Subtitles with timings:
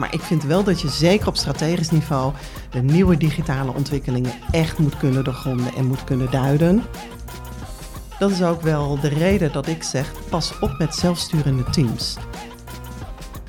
[0.00, 2.32] Maar ik vind wel dat je zeker op strategisch niveau
[2.70, 6.82] de nieuwe digitale ontwikkelingen echt moet kunnen doorgronden en moet kunnen duiden.
[8.18, 12.16] Dat is ook wel de reden dat ik zeg: pas op met zelfsturende teams.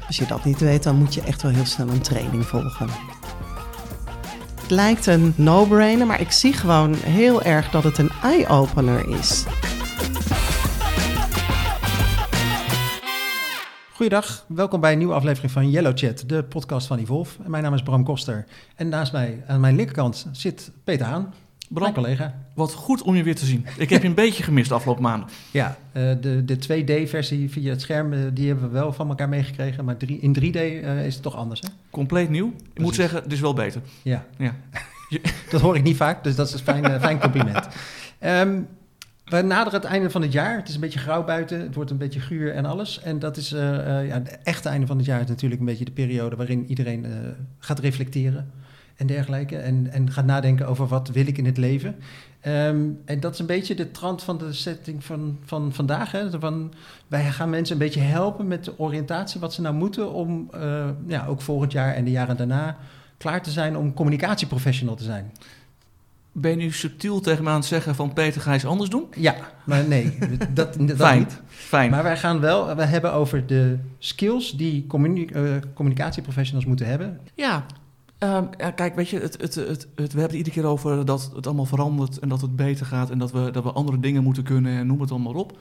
[0.07, 2.89] Als je dat niet weet, dan moet je echt wel heel snel een training volgen.
[4.61, 9.45] Het lijkt een no-brainer, maar ik zie gewoon heel erg dat het een eye-opener is.
[14.02, 17.39] Goedendag, welkom bij een nieuwe aflevering van Yellow Chat, de podcast van Evolve.
[17.48, 18.45] Mijn naam is Bram Koster
[18.76, 21.34] en naast mij, aan mijn linkerkant, zit Peter Haan,
[21.70, 22.35] Bram, mijn collega.
[22.53, 23.66] wat goed om je weer te zien.
[23.77, 25.29] Ik heb je een beetje gemist de afgelopen maanden.
[25.52, 29.29] Ja, eh, de, de 2D-versie via het scherm, eh, die hebben we wel van elkaar
[29.29, 31.68] meegekregen, maar drie, in 3D eh, is het toch anders, hè?
[31.90, 32.54] Compleet nieuw.
[32.73, 33.81] Ik moet zeggen, het is wel beter.
[34.02, 34.55] Ja, Ja.
[35.52, 37.68] dat hoor ik niet vaak, dus dat is een fijn, fijn compliment.
[38.20, 38.59] Ehm,
[39.31, 40.58] we naderen het einde van het jaar.
[40.58, 41.59] Het is een beetje grauw buiten.
[41.59, 43.02] Het wordt een beetje guur en alles.
[43.02, 45.67] En dat is eh, eh, ja, het echte einde van het jaar is natuurlijk een
[45.67, 47.12] beetje de periode waarin iedereen eh,
[47.59, 48.52] gaat reflecteren
[48.96, 49.57] en dergelijke.
[49.57, 51.96] En, en gaat nadenken over wat wil ik in het leven.
[52.40, 56.12] Ehm, en dat is een beetje de trant van de setting van, van vandaag.
[56.12, 56.40] Hè?
[56.40, 56.74] Van,
[57.07, 60.49] wij gaan mensen een beetje helpen met de oriëntatie wat ze nou moeten om
[61.07, 62.77] ja, ook volgend jaar en de jaren daarna
[63.18, 65.31] klaar te zijn om communicatieprofessional te zijn.
[66.34, 68.90] Ben je nu subtiel tegen me aan het zeggen van Peter, ga je iets anders
[68.90, 69.06] doen?
[69.16, 70.18] Ja, maar nee,
[70.53, 71.19] dat, dat Fijn.
[71.19, 71.41] niet.
[71.47, 71.91] Fijn.
[71.91, 75.44] Maar wij gaan wel, we hebben over de skills die communi- eh,
[75.74, 77.19] communicatieprofessionals moeten hebben.
[77.35, 77.66] Ja,
[78.18, 81.06] ehm, ja, kijk, weet je, het, het, het, het, we hebben het iedere keer over
[81.06, 84.00] dat het allemaal verandert en dat het beter gaat en dat we, dat we andere
[84.00, 85.57] dingen moeten kunnen en noem het allemaal op.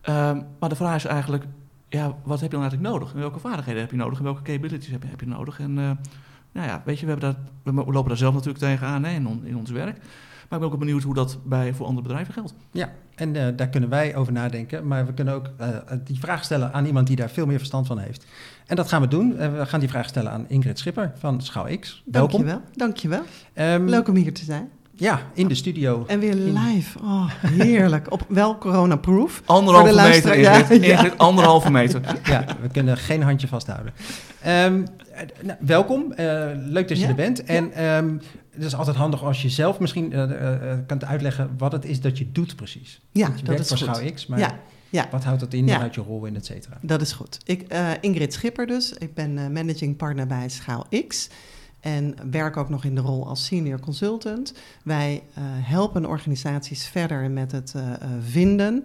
[0.00, 1.44] Ehm, maar de vraag is eigenlijk,
[1.88, 3.12] ja, wat heb je dan eigenlijk nodig?
[3.12, 5.60] En welke vaardigheden heb je nodig en welke capabilities heb je, heb je nodig?
[5.60, 5.90] En eh,
[6.52, 9.26] nou ja, weet je, we, hebben dat, we lopen daar zelf natuurlijk tegenaan hè, in,
[9.26, 9.96] on- in ons werk.
[10.48, 12.54] Maar ik ben ook benieuwd hoe dat bij, voor andere bedrijven geldt.
[12.72, 14.86] Ja, en eh, daar kunnen wij over nadenken.
[14.86, 15.68] Maar we kunnen ook eh,
[16.04, 18.26] die vraag stellen aan iemand die daar veel meer verstand van heeft.
[18.66, 19.36] En dat gaan we doen.
[19.38, 22.02] Eh, we gaan die vraag stellen aan Ingrid Schipper van Schouw X.
[22.04, 22.30] Welkom.
[22.44, 22.62] Dankjewel.
[22.74, 23.22] Dankjewel.
[23.52, 24.68] Ehm, Leuk om hier te zijn.
[24.94, 26.04] Ja, in de studio.
[26.06, 26.98] En weer live.
[27.02, 28.12] Oh, heerlijk.
[28.12, 29.42] Op wel corona-proof.
[29.46, 30.68] Anderhalve meter, Ingrid.
[30.68, 30.92] ja, ja.
[30.92, 32.00] Ingrid, anderhalve meter.
[32.24, 33.92] Ja, we kunnen geen handje vasthouden.
[34.40, 35.09] Ehm, eh,
[35.42, 37.44] nou, welkom, Eh, leuk dat je Ja, er bent.
[37.44, 38.16] En ehm,
[38.50, 41.84] het is altijd handig als je zelf misschien eh, eh, eh, kunt uitleggen wat het
[41.84, 43.00] is dat je doet precies.
[43.12, 43.96] Ja, je dat werkt is voor goed.
[43.96, 44.58] Schouw X, maar Ja,
[44.90, 45.08] ja.
[45.10, 45.80] wat houdt dat in Ja.
[45.80, 46.78] uit je rol en et cetera?
[46.82, 47.38] Dat is goed.
[47.44, 48.92] Ik, eh, Ingrid Schipper dus.
[48.92, 51.28] Ik ben eh, managing partner bij Schaal X.
[51.80, 54.54] En werk ook nog in de rol als senior consultant.
[54.84, 58.82] Wij eh, helpen organisaties verder met het eh, eh, vinden,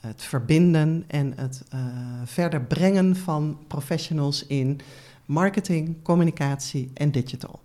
[0.00, 1.78] het verbinden en het eh,
[2.24, 4.80] verder brengen van professionals in
[5.26, 7.62] marketing, communicatie en digital.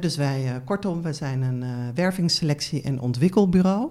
[0.00, 3.90] Dus wij, eh, kortom, we zijn een eh wervingsselectie- en ontwikkelbureau.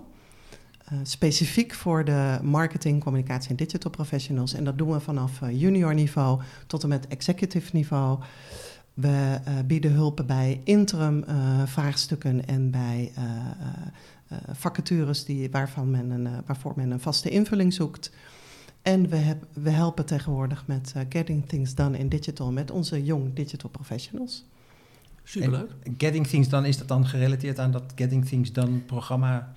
[0.85, 4.53] Eh, specifiek voor de marketing, communicatie en digital professionals.
[4.53, 8.19] En dat doen we vanaf junior niveau tot en met executive niveau.
[8.93, 11.25] We bieden hulp bij interim
[11.65, 13.11] vraagstukken en bij
[14.51, 18.11] vacatures die, waarvan men een, waarvoor men een vaste invulling zoekt.
[18.81, 23.03] En we, heb, we helpen tegenwoordig met eh, Getting Things Done in Digital met onze
[23.03, 24.45] young digital professionals.
[25.23, 25.71] Superleuk.
[25.83, 29.53] En Getting Things Done, is dat dan gerelateerd aan dat Getting Things Done programma?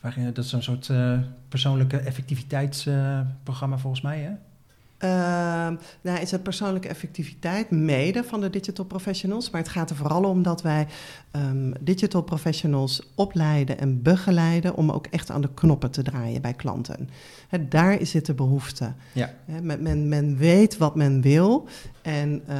[0.00, 1.18] Waarin, dat is een soort eh,
[1.48, 4.32] persoonlijke effectiviteitsprogramma volgens mij, hè?
[6.02, 9.50] Nou, is het persoonlijke effectiviteit mede van de digital professionals.
[9.50, 10.86] Maar het gaat er vooral om dat wij
[11.30, 16.54] ehm, digital professionals opleiden en begeleiden om ook echt aan de knoppen te draaien bij
[16.54, 17.08] klanten.
[17.68, 18.92] Daar zit de behoefte.
[19.12, 19.34] Ja.
[19.62, 21.68] Men, men, men weet wat men wil.
[22.02, 22.56] En eh,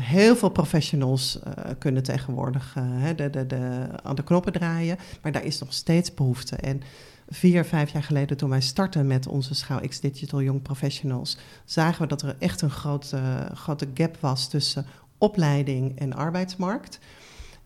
[0.00, 2.84] heel veel professionals eh, kunnen tegenwoordig eh,
[3.16, 4.98] de, de, de, aan de knoppen draaien.
[5.22, 6.56] Maar daar is nog steeds behoefte.
[6.56, 6.82] En
[7.28, 12.02] vier, vijf jaar geleden, toen wij startten met onze Schouw X Digital Young Professionals, zagen
[12.02, 14.86] we dat er echt een grote, grote gap was tussen
[15.18, 16.98] opleiding en arbeidsmarkt.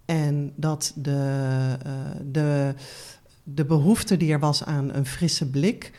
[0.04, 1.93] En dat de, eh,
[2.25, 2.75] de,
[3.43, 5.93] de behoefte die er was aan een frisse blik.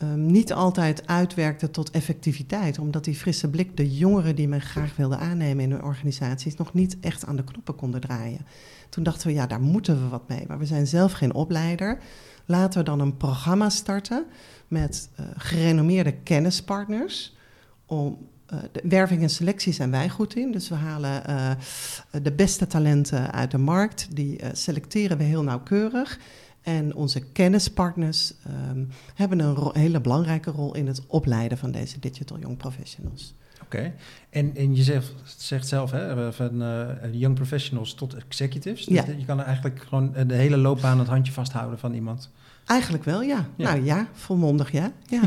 [0.00, 4.96] Ehm, niet altijd uitwerkte tot effectiviteit, omdat die frisse blik de jongeren die men graag
[4.96, 8.46] wilde aannemen in hun organisaties nog niet echt aan de knoppen konden draaien.
[8.88, 11.98] Toen dachten we, ja, daar moeten we wat mee, maar we zijn zelf geen opleider.
[12.44, 14.26] Laten we dan een programma starten
[14.68, 17.36] met eh, gerenommeerde kennispartners.
[17.86, 20.52] Om, eh, de werving en selectie zijn wij goed in.
[20.52, 21.50] Dus we halen eh,
[22.22, 24.08] de beste talenten uit de markt.
[24.10, 26.18] Die selecteren we heel nauwkeurig.
[26.62, 28.84] En onze kennispartners ehm,
[29.14, 33.34] hebben een hele belangrijke rol in het opleiden van deze digital young professionals.
[33.62, 33.92] Oké.
[34.30, 38.84] En, en je zegt, zegt zelf, hè, van eh, young professionals tot executives.
[38.84, 39.04] Dus Ja.
[39.18, 42.30] je kan eigenlijk gewoon eh, de hele loopbaan het handje vasthouden van iemand.
[42.70, 43.46] Eigenlijk wel, ja.
[43.56, 43.72] Ja.
[43.72, 44.92] Nou ja, volmondig ja.
[45.06, 45.20] ja.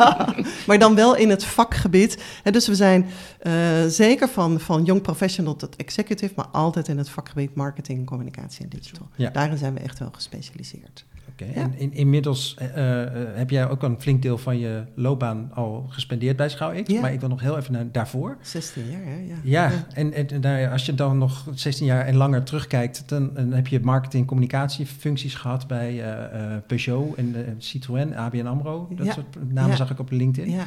[0.66, 2.22] maar dan wel in het vakgebied.
[2.42, 3.06] En dus we zijn
[3.38, 3.52] eh,
[3.86, 8.68] zeker van, van young professional tot executive, maar altijd in het vakgebied marketing, communicatie en
[8.68, 9.08] digital.
[9.16, 9.30] Ja.
[9.30, 11.04] Daarin zijn we echt wel gespecialiseerd.
[11.46, 11.54] Ja.
[11.62, 15.86] En in, inmiddels eh, eh, heb jij ook een flink deel van je loopbaan al
[15.88, 16.72] gespendeerd bij Schouw.
[16.86, 17.00] Ja.
[17.00, 18.36] Maar ik wil nog heel even naar daarvoor.
[18.42, 19.16] 16 jaar, hè?
[19.16, 19.34] Ja.
[19.42, 23.66] Ja, en, en, als je dan nog 16 jaar en langer terugkijkt, dan, dan heb
[23.66, 28.88] je marketing- en communicatiefuncties gehad bij eh, eh, Peugeot en eh, Citroën, ABN AMRO.
[28.96, 29.12] Dat Ja.
[29.12, 29.76] soort namen Ja.
[29.76, 30.50] zag ik op LinkedIn.
[30.52, 30.64] Ja,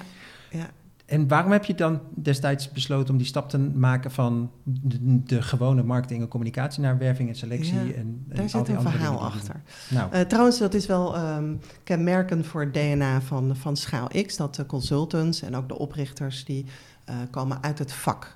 [0.51, 0.69] ja.
[1.05, 5.41] En waarom heb je dan destijds besloten om die stap te maken van de, de
[5.41, 7.73] gewone marketing en communicatie naar werving en selectie?
[7.73, 9.61] Ja, en, en Daar al zit die een verhaal achter.
[9.89, 14.35] Nou, Eh, trouwens, dat is wel ehm, kenmerkend voor het DNA van, van Schaal X.
[14.35, 16.65] Dat de consultants en ook de oprichters die
[17.05, 18.35] eh, komen uit het vak.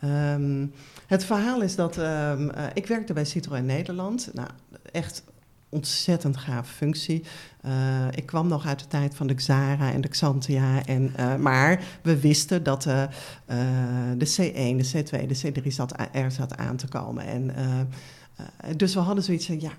[0.00, 0.66] Ehm,
[1.06, 4.30] het verhaal is dat ehm, eh, ik werkte bij Citroën Nederland.
[4.32, 4.48] Nou,
[4.92, 5.22] echt
[5.68, 7.24] ontzettend gave functie.
[7.60, 10.84] Eh, ik kwam nog uit de tijd van de Xara en de Xantia.
[10.84, 13.02] En, eh, maar we wisten dat eh,
[14.16, 17.26] de C1, de C2, de C3 zat, er zat aan te komen.
[17.26, 17.50] En,
[18.76, 19.72] dus we hadden zoiets van, ja,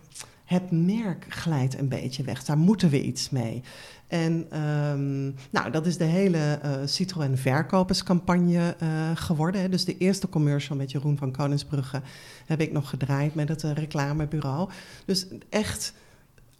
[0.46, 2.44] het merk glijdt een beetje weg.
[2.44, 3.64] Daar moeten we iets mee.
[4.08, 9.62] En ehm, nou, dat is de hele eh, Citroën verkoperscampagne eh, geworden.
[9.62, 9.70] Hè.
[9.70, 12.02] Dus de eerste commercial met Jeroen van Koningsbrugge
[12.46, 14.70] heb ik nog gedraaid met het eh, reclamebureau.
[15.06, 15.94] Dus echt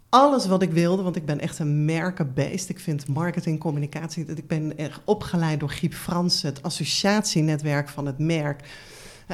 [0.08, 2.68] alles wat ik wilde, want ik ben echt een merkenbeest.
[2.68, 8.18] Ik vind marketing, communicatie, ik ben erg opgeleid door Giep Fransen, het associatienetwerk van het
[8.18, 8.68] merk.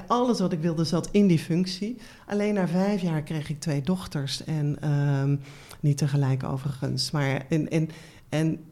[0.07, 1.97] Alles wat ik wilde zat in die functie.
[2.27, 4.45] Alleen na vijf jaar kreeg ik twee dochters.
[4.45, 5.37] En ehm,
[5.81, 7.11] niet tegelijk overigens.
[7.11, 7.89] Maar en, en,
[8.29, 8.65] en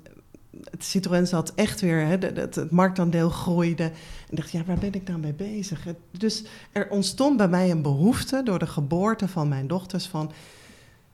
[0.70, 3.84] het Citroën zat echt weer, hè, het, het marktaandeel groeide.
[4.28, 5.86] En dacht, ja, waar ben ik nou mee bezig?
[6.10, 10.32] Dus er ontstond bij mij een behoefte door de geboorte van mijn dochters van...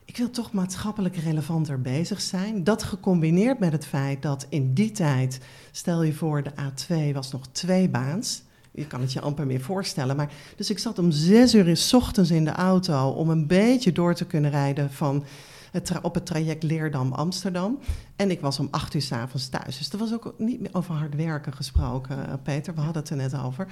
[0.04, 2.64] Ik wil toch maatschappelijk relevanter bezig zijn.
[2.64, 5.40] Dat gecombineerd met het feit dat in die tijd,
[5.70, 8.42] stel je voor, de A2 was nog twee baans.
[8.78, 10.16] Je kan het je amper meer voorstellen.
[10.16, 13.92] Maar, dus ik zat om zes uur in ochtends in de auto om een beetje
[13.92, 15.24] door te kunnen rijden van
[15.70, 17.78] het op het traject Leerdam-Amsterdam.
[18.16, 19.78] En ik was om acht uur s'avonds thuis.
[19.78, 22.74] Dus er was ook niet meer over hard werken gesproken, eh, Peter.
[22.74, 23.66] We hadden het er net over.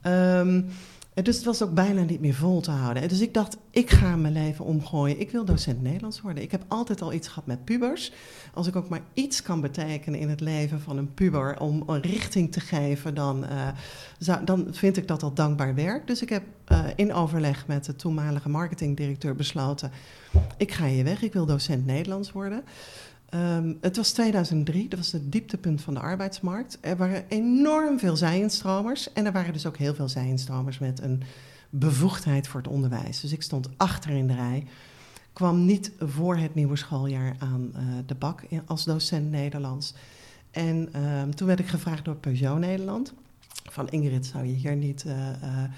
[0.00, 0.62] Ehm,
[1.22, 3.02] dus het was ook bijna niet meer vol te houden.
[3.02, 5.20] En dus ik dacht, ik ga mijn leven omgooien.
[5.20, 6.42] Ik wil docent Nederlands worden.
[6.42, 8.12] Ik heb altijd al iets gehad met pubers.
[8.54, 11.60] Als ik ook maar iets kan betekenen in het leven van een puber...
[11.60, 16.06] om een richting te geven, dan, eh, dan vind ik dat al dankbaar werk.
[16.06, 19.90] Dus ik heb eh, in overleg met de toenmalige marketingdirecteur besloten...
[20.56, 22.64] ik ga hier weg, ik wil docent Nederlands worden...
[23.34, 26.78] Ehm, het was 2003, dat was het dieptepunt van de arbeidsmarkt.
[26.80, 29.12] Er waren enorm veel zijinstromers.
[29.12, 31.22] En er waren dus ook heel veel zijinstromers met een
[31.70, 33.20] bevoegdheid voor het onderwijs.
[33.20, 34.66] Dus ik stond achter in de rij.
[35.32, 39.94] Kwam niet voor het nieuwe schooljaar aan eh, de bak als docent Nederlands.
[40.50, 43.12] En ehm, toen werd ik gevraagd door Peugeot Nederland.
[43.70, 45.70] Van Ingrid, zou je hier niet eh, eh,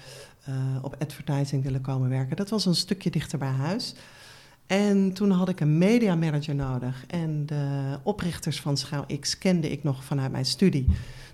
[0.81, 2.35] op advertising willen komen werken?
[2.35, 3.95] Dat was een stukje dichter bij huis.
[4.67, 7.05] En toen had ik een media manager nodig.
[7.07, 10.85] En de oprichters van Schaal X kende ik nog vanuit mijn studie.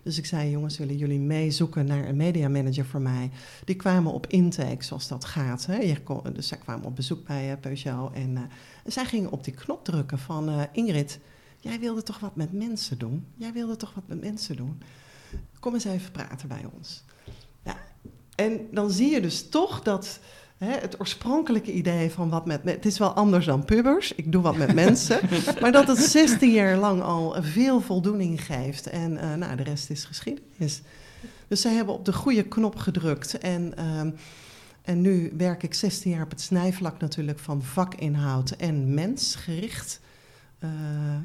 [0.03, 3.31] Dus ik zei, jongens, willen jullie meezoeken naar een media manager voor mij?
[3.65, 5.65] Die kwamen op intake, zoals dat gaat.
[5.65, 5.95] Hè?
[6.33, 8.13] Dus zij kwamen op bezoek bij eh, Peugeot.
[8.13, 8.43] En eh,
[8.85, 10.49] zij gingen op die knop drukken van...
[10.49, 11.19] eh, Ingrid,
[11.59, 13.25] jij wilde toch wat met mensen doen?
[13.35, 14.81] Jij wilde toch wat met mensen doen?
[15.59, 17.03] Kom eens even praten bij ons.
[17.63, 17.77] Ja,
[18.35, 20.19] en dan zie je dus toch dat...
[20.63, 22.61] Hè, het oorspronkelijke idee van wat met...
[22.63, 25.19] Het is wel anders dan pubers, ik doe wat met mensen.
[25.61, 28.87] maar dat het 16 jaar lang al veel voldoening geeft.
[28.87, 30.81] En eh, nou, de rest is geschiedenis.
[31.47, 33.37] Dus zij hebben op de goede knop gedrukt.
[33.37, 34.11] En, ehm,
[34.81, 40.01] en nu werk ik 16 jaar op het snijvlak natuurlijk van vakinhoud en mensgericht
[40.59, 40.69] eh,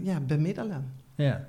[0.03, 0.93] ja, bemiddelen.
[1.15, 1.49] Ja.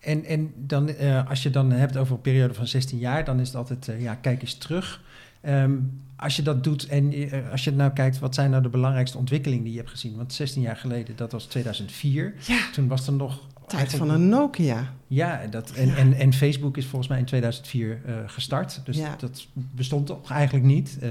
[0.00, 3.40] En, en dan, eh, als je dan hebt over een periode van 16 jaar, dan
[3.40, 5.02] is het altijd, ja, kijk eens terug.
[5.44, 5.72] Ehm,
[6.16, 9.18] als je dat doet en eh, als je nou kijkt, wat zijn nou de belangrijkste
[9.18, 10.16] ontwikkelingen die je hebt gezien?
[10.16, 12.34] Want 16 jaar geleden, dat was 2004.
[12.46, 13.40] Ja, Toen was er nog...
[13.66, 14.92] tijd van een Nokia.
[15.06, 18.80] Ja, dat, en, en, en Facebook is volgens mij in 2004 eh, gestart.
[18.84, 19.14] Dus Ja.
[19.18, 20.98] dat bestond toch eigenlijk niet.
[21.00, 21.10] Eh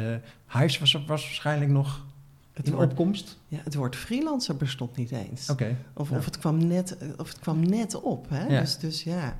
[0.59, 2.05] Hives was, was waarschijnlijk nog
[2.53, 3.37] Het in woord, opkomst.
[3.47, 5.49] ja, het woord freelancer bestond niet eens.
[5.49, 5.75] Oké.
[5.93, 6.17] Of, Ja.
[6.17, 8.25] of, het kwam net, of het kwam net op.
[8.29, 8.59] Hè?
[8.59, 9.35] Dus, dus ja.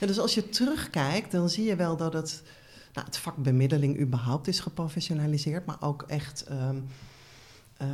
[0.00, 0.06] ja.
[0.06, 2.42] Dus als je terugkijkt, dan zie je wel dat het,
[2.98, 6.76] nou, het vak bemiddeling überhaupt is geprofessionaliseerd, maar ook echt ehm,
[7.76, 7.86] eh,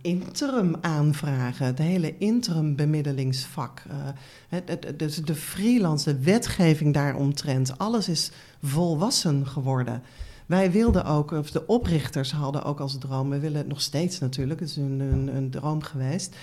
[0.00, 1.66] interim aanvragen.
[1.66, 3.82] Het hele interim bemiddelingsvak.
[4.48, 4.58] eh,
[4.96, 7.78] dus de freelance, de wetgeving daaromtrent.
[7.78, 8.30] Alles is
[8.62, 10.02] volwassen geworden.
[10.46, 14.18] Wij wilden ook, of de oprichters hadden ook als droom, we willen het nog steeds
[14.18, 16.36] natuurlijk, het is een, een, een droom geweest.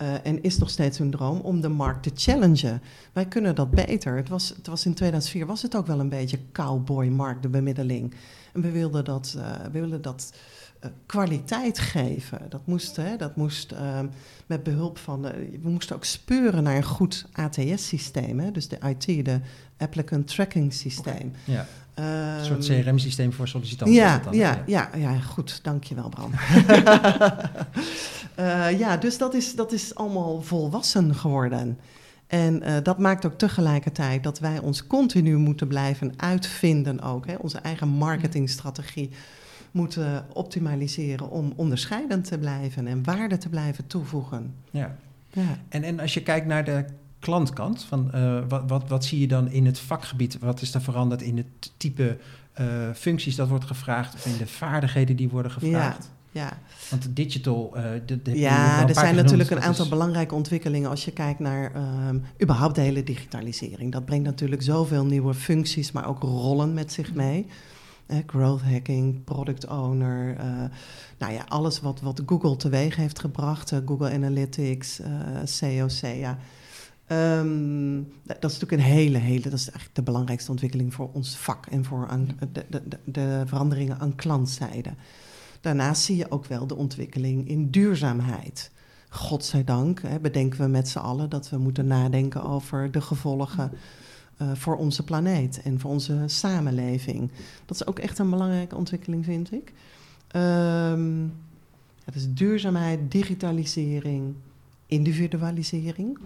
[0.00, 2.82] Eh, en is nog steeds hun droom om de markt te challengen.
[3.12, 4.16] Wij kunnen dat beter.
[4.16, 8.14] Het was, het was in 2004 was het ook wel een beetje cowboy-markt, de bemiddeling.
[8.52, 10.32] En we wilden dat, uh, we wilden dat
[10.84, 12.40] uh, kwaliteit geven.
[12.48, 14.06] Dat moest, hè, dat moest ehm,
[14.46, 15.22] met behulp van.
[15.62, 18.52] we moesten ook speuren naar een goed ATS-systeem.
[18.52, 19.40] Dus de IT, de
[19.80, 21.14] Applicant Tracking Systeem.
[21.14, 21.30] Okay.
[21.44, 21.66] Ja.
[21.94, 23.94] Een soort CRM-systeem voor sollicitanten.
[23.96, 25.60] Ja, dan, ja, ja, ja, goed.
[25.62, 26.30] Dankjewel, Bram.
[28.38, 31.78] uh, ja, dus dat is, dat is allemaal volwassen geworden.
[32.26, 37.26] En uh, dat maakt ook tegelijkertijd dat wij ons continu moeten blijven uitvinden ook.
[37.26, 39.10] Hè, onze eigen marketingstrategie
[39.70, 44.54] moeten optimaliseren om onderscheidend te blijven en waarde te blijven toevoegen.
[44.70, 44.96] Ja.
[45.30, 45.58] ja.
[45.68, 46.84] En, en als je kijkt naar de
[47.20, 50.38] klantkant, van, uh, wat, wat, wat zie je dan in het vakgebied?
[50.38, 52.16] Wat is er veranderd in het type
[52.60, 56.10] uh, functies dat wordt gevraagd of in de vaardigheden die worden gevraagd?
[56.32, 56.58] Ja, ja.
[56.90, 57.72] Want digital.
[57.76, 59.90] Uh, de, de, ja, er zijn natuurlijk een aantal is...
[59.90, 61.72] belangrijke ontwikkelingen als je kijkt naar
[62.08, 63.92] um, überhaupt de hele digitalisering.
[63.92, 67.46] Dat brengt natuurlijk zoveel nieuwe functies, maar ook rollen met zich mee.
[68.06, 70.36] Uh, growth hacking, product owner.
[70.38, 70.44] Uh,
[71.18, 73.72] nou ja, alles wat, wat Google teweeg heeft gebracht.
[73.86, 75.00] Google Analytics,
[75.58, 76.14] COC.
[76.16, 76.38] Ja.
[77.12, 81.36] Um, dat is natuurlijk een hele, hele, dat is eigenlijk de belangrijkste ontwikkeling voor ons
[81.36, 84.90] vak en voor aan, de, de, de, veranderingen aan klantzijde.
[85.60, 88.70] Daarnaast zie je ook wel de ontwikkeling in duurzaamheid.
[89.08, 93.72] Godzijdank hè, bedenken we met z'n allen dat we moeten nadenken over de gevolgen
[94.42, 97.30] uh, voor onze planeet en voor onze samenleving.
[97.66, 99.72] Dat is ook echt een belangrijke ontwikkeling, vind ik.
[100.36, 101.32] Um,
[102.04, 104.34] het is duurzaamheid, digitalisering,
[104.86, 106.18] individualisering.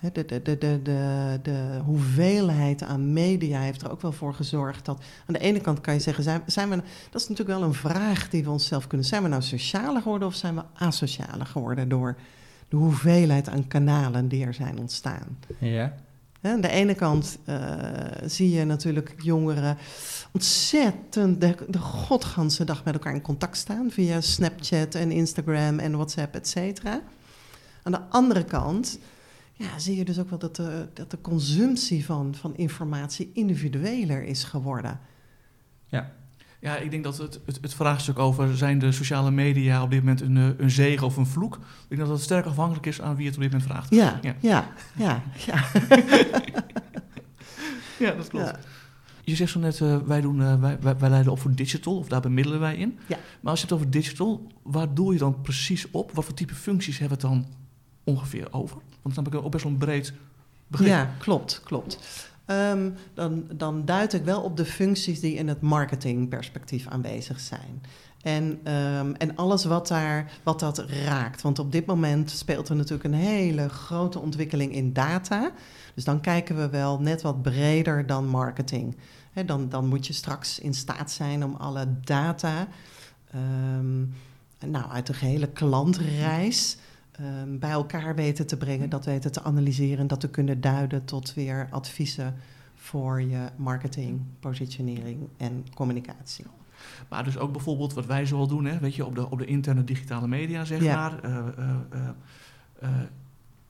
[0.00, 4.84] De, de, de, de, de, de hoeveelheid aan media heeft er ook wel voor gezorgd
[4.84, 5.02] dat.
[5.26, 6.76] Aan de ene kant kan je zeggen, zijn, zijn we.
[7.10, 9.06] Dat is natuurlijk wel een vraag die we onszelf kunnen.
[9.06, 12.16] Zijn we nou socialer geworden of zijn we asocialer geworden door
[12.68, 15.38] de hoeveelheid aan kanalen die er zijn ontstaan?
[15.58, 15.94] Ja.
[16.42, 17.58] Aan de ene kant uh,
[18.24, 19.76] zie je natuurlijk jongeren
[20.32, 25.92] ontzettend de, de godganse dag met elkaar in contact staan via Snapchat en Instagram en
[25.92, 27.00] WhatsApp, et cetera.
[27.82, 28.98] Aan de andere kant
[29.56, 34.22] ja, zie je dus ook wel dat de, dat de consumptie van, van informatie individueler
[34.22, 35.00] is geworden.
[35.86, 36.12] Ja.
[36.60, 39.98] Ja, ik denk dat het, het, het, vraagstuk over zijn de sociale media op dit
[39.98, 41.54] moment een, eh, een zegen of een vloek.
[41.54, 43.90] Ik denk dat het sterk afhankelijk is aan wie het op dit moment vraagt.
[43.90, 45.22] Ja, ja, ja, ja.
[45.46, 45.64] Ja,
[48.06, 48.46] ja dat klopt.
[48.46, 48.58] Ja.
[49.24, 51.96] Je zegt zo net, uh, wij, doen, uh, wij, wij, wij, leiden op voor digital,
[51.98, 52.98] of daar bemiddelen wij in.
[53.06, 53.18] Ja.
[53.40, 56.12] Maar als je het over digital, waar doe je dan precies op?
[56.12, 57.46] Wat voor type functies hebben we het dan
[58.04, 58.76] ongeveer over?
[59.14, 60.12] Dan heb ik ook best wel een breed
[60.66, 60.88] begrip.
[60.88, 61.98] Ja, klopt, klopt.
[62.46, 67.82] Um, dan, dan duid ik wel op de functies die in het marketingperspectief aanwezig zijn.
[68.22, 71.42] En, um, en alles wat, daar, wat dat raakt.
[71.42, 75.50] Want op dit moment speelt er natuurlijk een hele grote ontwikkeling in data.
[75.94, 78.96] Dus dan kijken we wel net wat breder dan marketing.
[79.46, 82.68] Dan, dan moet je straks in staat zijn om alle data
[83.34, 84.14] um,
[84.66, 86.76] nou, uit de gehele klantreis
[87.20, 91.34] um, bij elkaar weten te brengen, dat weten te analyseren, dat te kunnen duiden tot
[91.34, 92.34] weer adviezen
[92.74, 96.44] voor je marketing, positionering en communicatie.
[97.08, 99.44] Maar dus ook bijvoorbeeld wat wij zoal doen, hè, weet je, op de, op de
[99.44, 100.96] interne digitale media, zeg ja.
[100.96, 101.30] maar.
[101.30, 102.08] Uh, uh,
[102.82, 102.90] uh,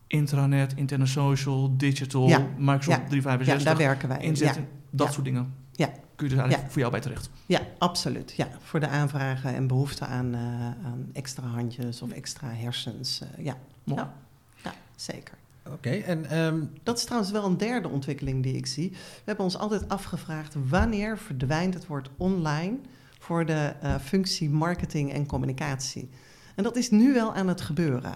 [0.07, 2.39] intranet, internet social, digital, ja.
[2.59, 3.07] Microsoft ja.
[3.09, 3.59] 365.
[3.59, 4.25] Ja, daar werken wij in.
[4.25, 5.55] Inzetten, dat soort dingen.
[5.73, 5.91] Ja.
[6.17, 7.31] Kun je dus eigenlijk voor jou bij terecht.
[7.47, 8.33] Ja, absoluut.
[8.37, 13.21] Ja, voor de aanvragen en behoefte aan, uh, aan extra handjes of extra hersens.
[13.23, 13.57] Uh, ja.
[13.85, 14.15] ja.
[14.63, 15.35] ja, zeker.
[15.67, 16.39] Oké, okay, en...
[16.39, 16.71] Um...
[16.83, 18.91] Dat is trouwens wel een derde ontwikkeling die ik zie.
[18.91, 20.55] We hebben ons altijd afgevraagd...
[20.69, 22.77] wanneer verdwijnt het woord online...
[23.19, 26.09] voor de uh, functie marketing en communicatie.
[26.55, 28.15] En dat is nu wel aan het gebeuren.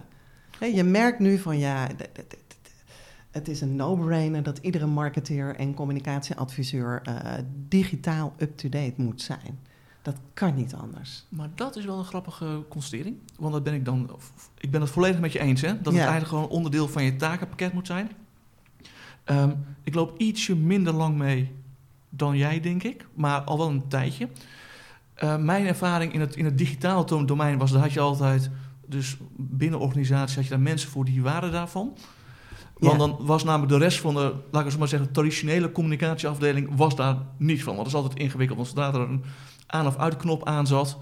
[0.58, 1.88] He, je merkt nu van ja...
[3.30, 7.14] Het is een no-brainer dat iedere marketeer en communicatieadviseur uh,
[7.68, 9.58] digitaal up-to-date moet zijn.
[10.02, 11.24] Dat kan niet anders.
[11.28, 13.16] Maar dat is wel een grappige constatering.
[13.38, 14.10] Want dat ben ik dan.
[14.58, 15.80] Ik ben het volledig met je eens, hè?
[15.80, 15.98] Dat ja.
[15.98, 18.10] het eigenlijk gewoon onderdeel van je takenpakket moet zijn.
[19.24, 21.52] Um, ik loop ietsje minder lang mee
[22.08, 23.06] dan jij, denk ik.
[23.14, 24.28] Maar al wel een tijdje.
[25.22, 27.70] Uh, mijn ervaring in het, in het digitale domein was...
[27.70, 28.50] dat had je altijd...
[28.86, 31.96] dus binnen organisaties had je daar mensen voor die waren daarvan...
[32.80, 33.06] Want ja.
[33.06, 37.16] dan was namelijk de rest van de, laat ik maar zeggen, traditionele communicatieafdeling was daar
[37.36, 37.76] niet van.
[37.76, 38.58] Want dat is altijd ingewikkeld.
[38.58, 39.24] Want zodra er een
[39.66, 40.98] aan- of uitknop aan zat,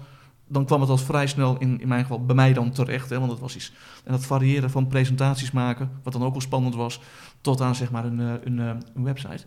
[0.47, 3.09] dan kwam het al vrij snel, in, in mijn geval bij mij dan terecht.
[3.09, 3.73] Hè, want het was iets.
[4.03, 7.01] En dat variëren van presentaties maken, wat dan ook al spannend was,
[7.41, 9.45] tot aan zeg maar een, een, een website.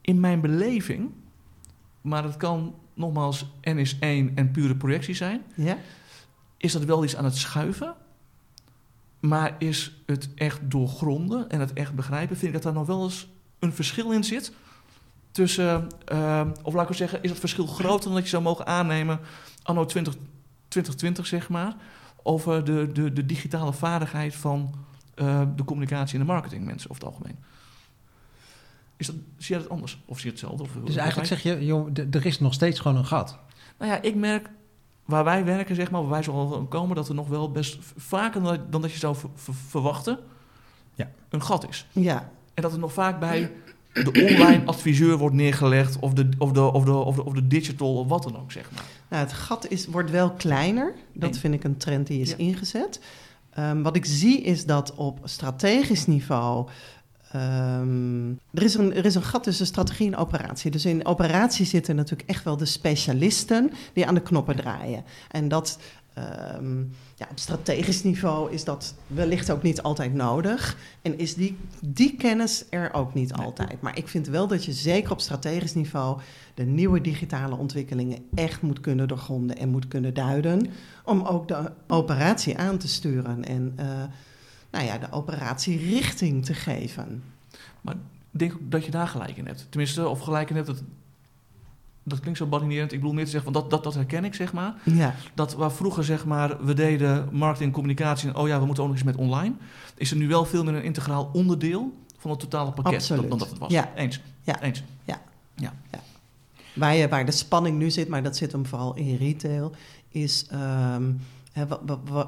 [0.00, 1.10] In mijn beleving,
[2.00, 5.42] maar het kan nogmaals N is één en pure projectie zijn.
[5.54, 5.76] Ja
[6.60, 7.94] is dat wel iets aan het schuiven.
[9.20, 13.02] Maar is het echt doorgronden en het echt begrijpen, vind ik dat daar nog wel
[13.02, 14.52] eens een verschil in zit.
[15.30, 18.66] Tussen, eh, of laat ik zeggen, is het verschil groter dan dat je zou mogen
[18.66, 19.20] aannemen
[19.62, 20.14] anno 20,
[20.68, 21.76] 2020, zeg maar,
[22.22, 24.74] over de, de, de digitale vaardigheid van
[25.14, 27.38] eh, de communicatie en de marketing mensen over het algemeen.
[28.96, 30.02] Is dat, zie je dat anders?
[30.06, 30.62] Of zie je hetzelfde?
[30.62, 33.38] Of, Dus eigenlijk zeg je, joh, er is nog steeds gewoon een gat.
[33.78, 34.50] Nou ja, ik merk
[35.10, 37.78] waar wij werken, zeg maar, waar wij zo al komen, dat er nog wel best
[37.96, 39.16] vaker dan, dan dat je zou
[39.68, 40.18] verwachten,
[40.94, 41.10] Ja.
[41.28, 41.86] een gat is.
[41.92, 43.52] Ja, En dat het nog vaak bij
[43.92, 47.46] de online adviseur wordt neergelegd, of de, of de, of de, of de, of de
[47.46, 48.84] digital, of wat dan ook, zeg maar.
[49.08, 50.94] Nou, het gat is, wordt wel kleiner.
[51.12, 52.36] Dat vind ik een trend die is Ja.
[52.36, 53.00] ingezet.
[53.50, 56.68] Ehm, wat ik zie is dat op strategisch niveau.
[57.32, 60.70] Ehm, er, is een, er is een gat tussen strategie en operatie.
[60.70, 65.04] Dus in operatie zitten natuurlijk echt wel de specialisten die aan de knoppen draaien.
[65.30, 65.78] En dat
[66.14, 66.78] ehm,
[67.14, 70.76] ja, op strategisch niveau is dat wellicht ook niet altijd nodig.
[71.02, 73.80] En is die, die kennis er ook niet altijd.
[73.80, 76.20] Maar ik vind wel dat je zeker op strategisch niveau
[76.54, 80.66] de nieuwe digitale ontwikkelingen echt moet kunnen doorgronden en moet kunnen duiden.
[81.04, 83.86] Om ook de operatie aan te sturen en eh,
[84.70, 87.22] nou ja, de operatie richting te geven.
[88.32, 89.66] Ik denk dat je daar gelijk in hebt.
[89.68, 90.82] Tenminste, of gelijk in hebt, dat,
[92.02, 92.92] dat klinkt zo badinerend.
[92.92, 94.74] Ik bedoel meer te zeggen, van dat, dat, dat herken ik, zeg maar.
[94.84, 98.64] Ja, Dat waar vroeger, zeg maar, we deden marketing en communicatie en oh ja, we
[98.64, 99.54] moeten ook nog eens met online.
[99.96, 103.38] Is er nu wel veel meer een integraal onderdeel van het totale pakket dan, dan
[103.38, 103.72] dat het was.
[103.72, 103.92] Ja.
[103.94, 104.20] Eens.
[104.42, 104.60] Ja.
[104.60, 104.82] Eens.
[106.74, 109.72] waar, je, waar de spanning nu zit, maar dat zit hem vooral in retail,
[110.08, 111.12] is ehm,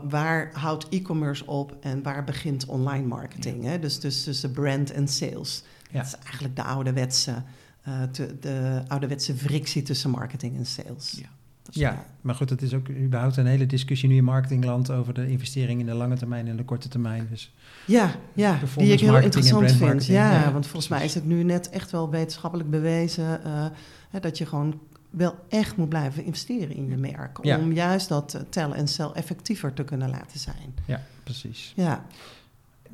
[0.08, 3.74] waar houdt e-commerce op en waar begint online marketing?
[3.80, 5.62] Dus, dus tussen brand en sales.
[5.90, 5.98] Ja.
[5.98, 7.34] Dat is eigenlijk de ouderwetse,
[7.82, 11.14] eh, te- de ouderwetse frictie tussen marketing en sales.
[11.18, 11.26] Ja.
[11.70, 15.30] Ja, maar goed, het is ook überhaupt een hele discussie nu in marketingland over de
[15.30, 17.26] investering in de lange termijn en de korte termijn.
[17.30, 17.52] Dus
[17.86, 20.06] Ja, ja die ik heel interessant vind.
[20.06, 23.66] Ja, Ja, want volgens mij is het nu net echt wel wetenschappelijk bewezen eh,
[24.10, 24.80] hè, dat je gewoon
[25.12, 27.38] wel echt moet blijven investeren in je merk.
[27.42, 27.58] Ja.
[27.58, 30.74] Om juist dat eh, tellen en cel effectiever te kunnen laten zijn.
[30.86, 31.72] ja, precies.
[31.76, 32.06] Ja,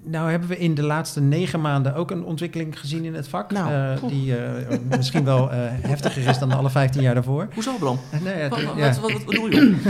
[0.03, 3.51] Nou hebben we in de laatste negen maanden ook een ontwikkeling gezien in het vak.
[3.53, 7.49] Nou, eh, die eh, misschien wel eh, heftiger is dan alle 15 jaar daarvoor.
[7.55, 7.99] Hoezo, Bram?
[8.25, 8.75] Nee, ja, Wat, ja.
[8.77, 9.77] wat, wat, wat bedoel je?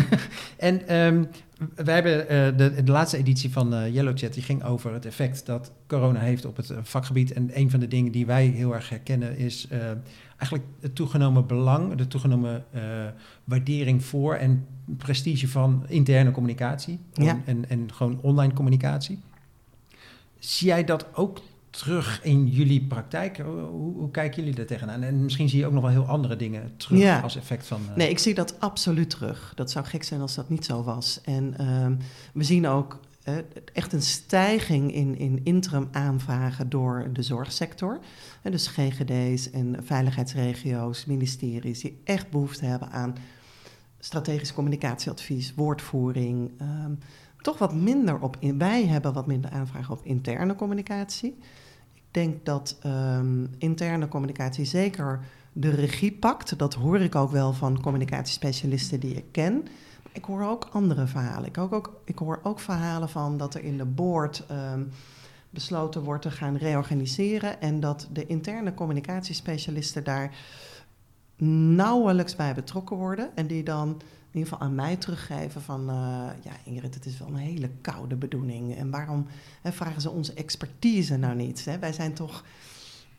[0.56, 1.24] En ehm,
[1.74, 5.46] wij hebben eh, de, de laatste editie van eh YellowChat, die ging over het effect
[5.46, 7.32] dat corona heeft op het vakgebied.
[7.32, 9.78] En een van de dingen die wij heel erg herkennen is eh,
[10.36, 12.82] eigenlijk het toegenomen belang, de toegenomen eh,
[13.44, 14.66] waardering voor en
[14.96, 17.40] prestige van interne communicatie Ja.
[17.44, 19.20] en, en gewoon online communicatie.
[20.38, 23.38] Zie jij dat ook terug in jullie praktijk?
[23.38, 23.60] Hoe,
[23.96, 25.02] hoe, kijken jullie daar tegenaan?
[25.02, 27.20] En misschien zie je ook nog wel heel andere dingen terug Ja.
[27.20, 27.80] als effect van...
[27.90, 29.52] eh, nee, ik zie dat absoluut terug.
[29.54, 31.20] Dat zou gek zijn als dat niet zo was.
[31.24, 31.94] En ehm,
[32.32, 33.34] we zien ook eh,
[33.72, 37.98] echt een stijging in, in interim aanvragen door de zorgsector.
[38.42, 43.14] Eh, dus GGD's en veiligheidsregio's, ministeries die echt behoefte hebben aan
[43.98, 46.50] strategisch communicatieadvies, woordvoering.
[46.58, 46.92] ehm,
[47.40, 48.36] toch wat minder op.
[48.58, 51.36] Wij hebben wat minder aanvragen op interne communicatie.
[51.94, 55.20] Ik denk dat ehm, interne communicatie zeker
[55.52, 56.58] de regie pakt.
[56.58, 59.54] Dat hoor ik ook wel van communicatiespecialisten die ik ken.
[60.02, 61.48] Maar ik hoor ook andere verhalen.
[61.48, 64.82] Ik, hoor ook, ik hoor ook verhalen van dat er in de board ehm,
[65.50, 67.60] besloten wordt te gaan reorganiseren.
[67.60, 70.36] En dat de interne communicatiespecialisten daar
[71.76, 73.36] nauwelijks bij betrokken worden.
[73.36, 74.00] En die dan
[74.38, 75.80] ieder geval aan mij teruggeven van...
[75.88, 75.94] eh,
[76.42, 78.76] ja, Ingrid, het is wel een hele koude bedoeling.
[78.76, 79.26] En waarom
[79.62, 81.64] hè, vragen ze onze expertise nou niet?
[81.64, 81.78] Hè?
[81.78, 82.44] Wij zijn toch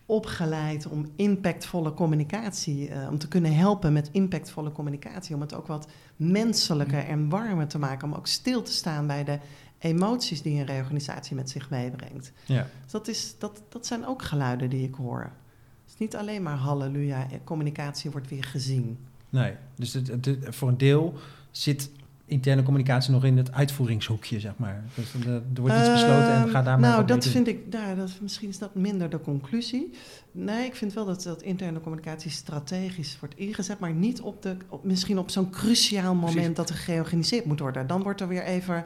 [0.05, 2.89] opgeleid om impactvolle communicatie...
[2.89, 5.36] eh, om te kunnen helpen met impactvolle communicatie.
[5.36, 8.08] Om het ook wat menselijker en warmer te maken.
[8.08, 9.39] Om ook stil te staan bij de
[9.79, 12.32] emoties die een reorganisatie met zich meebrengt.
[12.45, 12.67] ja.
[12.84, 15.21] Dus dat, is, dat, dat zijn ook geluiden die ik hoor.
[15.21, 18.97] Het is niet alleen maar halleluja, eh, communicatie wordt weer gezien.
[19.30, 21.13] Nee, dus het, het- het- voor een deel
[21.52, 21.89] zit
[22.26, 24.84] interne communicatie nog in het uitvoeringshoekje, zeg maar.
[24.96, 27.60] Dus er, er wordt iets besloten en Ehm, ga daar maar Nou, dat vind ik,
[27.70, 29.89] nou, dat, misschien is dat minder de conclusie.
[30.32, 34.58] Nee, ik vind wel dat, dat interne communicatie strategisch wordt ingezet, maar niet op de,
[34.70, 36.56] op, misschien op zo'n cruciaal moment Precies.
[36.56, 37.88] dat er georganiseerd moet worden.
[37.88, 38.86] Dan wordt er weer even.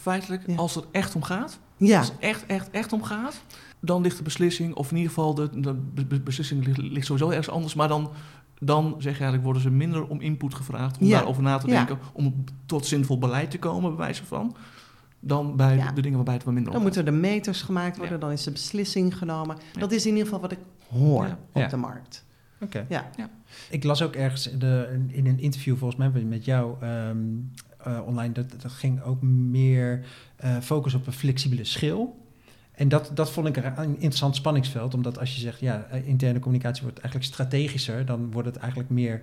[0.00, 0.54] Feitelijk, Ja.
[0.56, 3.42] als het echt om gaat, Ja, als het echt, echt, echt om gaat,
[3.80, 7.06] dan ligt de beslissing, of in ieder geval de, de be- be- beslissing ligt, ligt
[7.06, 8.10] sowieso ergens anders, maar dan,
[8.64, 11.16] dan zeg je eigenlijk, worden ze minder om input gevraagd, om Ja.
[11.16, 11.72] daarover na te Ja.
[11.84, 14.56] denken, om tot zinvol beleid te komen, bij wijze van,
[15.20, 15.88] dan bij Ja.
[15.88, 18.20] de, de dingen waarbij het wat minder dan moeten er meters gemaakt worden, Ja.
[18.20, 19.56] dan is de beslissing genomen.
[19.72, 19.80] Ja.
[19.80, 21.38] Dat is in ieder geval wat ik hoor Ja.
[21.52, 21.68] op Ja.
[21.68, 22.24] de markt.
[22.60, 22.86] Oké.
[22.88, 23.10] Ja.
[23.70, 27.16] Ik las ook ergens de, in een interview volgens mij met jou ehm,
[27.78, 30.04] eh, online, dat, dat ging ook meer
[30.36, 32.21] eh, focus op een flexibele schil.
[32.72, 36.38] En dat, dat vond ik een interessant spanningsveld, omdat als je zegt, ja, eh, interne
[36.38, 39.22] communicatie wordt eigenlijk strategischer, dan wordt het eigenlijk meer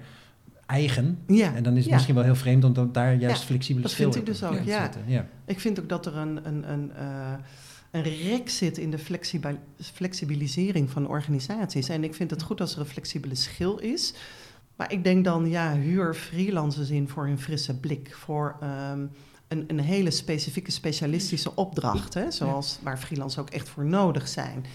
[0.65, 1.19] eigen.
[1.27, 1.93] Ja, En dan is het ja.
[1.93, 4.59] misschien wel heel vreemd om dan daar juist Ja, flexibele dat vind ik dus ook,
[4.63, 4.91] ja.
[5.45, 7.33] Ik vind ook dat er een, een, een, eh,
[7.91, 11.89] een rek zit in de flexibi- flexibilisering van organisaties.
[11.89, 14.13] En ik vind het goed als er een flexibele schil is.
[14.75, 18.15] Maar ik denk dan, ja, huur freelancers in voor een frisse blik.
[18.15, 19.05] Voor ehm,
[19.49, 22.13] een, een hele specifieke specialistische opdracht.
[22.13, 24.65] Hè, zoals waar freelancers ook echt voor nodig zijn.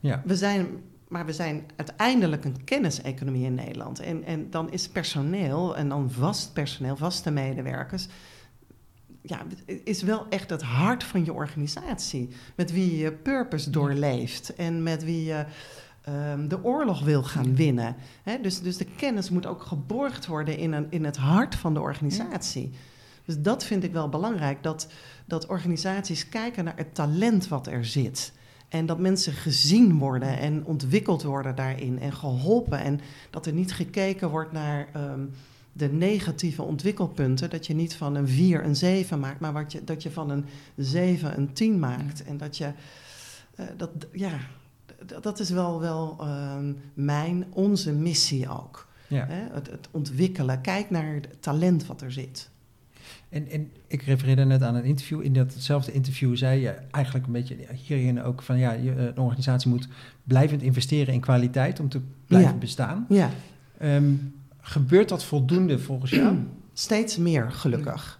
[0.00, 0.22] Ja.
[0.24, 0.66] We zijn,
[1.08, 4.00] maar we zijn uiteindelijk een kenniseconomie in Nederland.
[4.00, 8.06] En, en dan is personeel, en dan vast personeel, vaste medewerkers...
[9.22, 9.42] Ja,
[9.84, 12.28] is wel echt het hart van je organisatie.
[12.56, 15.44] Met wie je purpose doorleeft en met wie je
[16.02, 17.96] ehm, de oorlog wil gaan winnen.
[18.42, 21.80] Dus, dus de kennis moet ook geborgd worden in, een, in het hart van de
[21.80, 22.72] organisatie.
[23.28, 24.88] Dus dat vind ik wel belangrijk, dat,
[25.26, 28.32] dat organisaties kijken naar het talent wat er zit.
[28.68, 32.78] En dat mensen gezien worden en ontwikkeld worden daarin en geholpen.
[32.78, 35.24] En dat er niet gekeken wordt naar ehm,
[35.72, 37.50] de negatieve ontwikkelpunten.
[37.50, 40.30] Dat je niet van een 4 een 7 maakt, maar wat je, dat je van
[40.30, 40.44] een
[40.76, 42.24] 7 een 10 maakt.
[42.24, 42.72] En dat je,
[43.54, 44.38] eh, dat, ja,
[45.20, 48.86] dat is wel, wel ehm, mijn, onze missie ook.
[49.06, 49.26] Ja.
[49.26, 49.54] Hè?
[49.54, 52.50] Het, het ontwikkelen, kijk naar het talent wat er zit.
[53.28, 55.22] En, en ik refereerde net aan een interview.
[55.22, 59.18] In datzelfde interview zei je eigenlijk een beetje hierin ook van ja, je, eh, een
[59.18, 59.88] organisatie moet
[60.24, 62.58] blijvend investeren in kwaliteit om te blijven Ja.
[62.58, 63.06] bestaan.
[63.08, 63.30] Ja.
[63.78, 64.12] Ehm,
[64.60, 66.36] gebeurt dat voldoende volgens jou?
[66.72, 68.18] Steeds meer, gelukkig.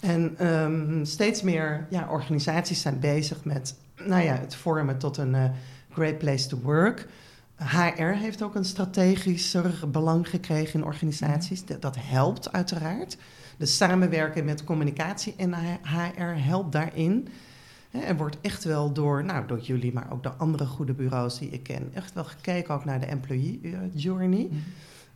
[0.00, 5.34] En ehm, steeds meer ja, organisaties zijn bezig met nou ja, het vormen tot een
[5.34, 5.44] eh,
[5.90, 7.06] great place to work.
[7.56, 11.64] HR heeft ook een strategischer belang gekregen in organisaties.
[11.64, 13.16] Dat, dat helpt uiteraard.
[13.56, 17.28] De samenwerken met communicatie en HR helpt daarin.
[17.90, 21.50] Er wordt echt wel door, nou, door jullie, maar ook door andere goede bureaus die
[21.50, 24.48] ik ken, echt wel gekeken ook naar de employee eh, journey.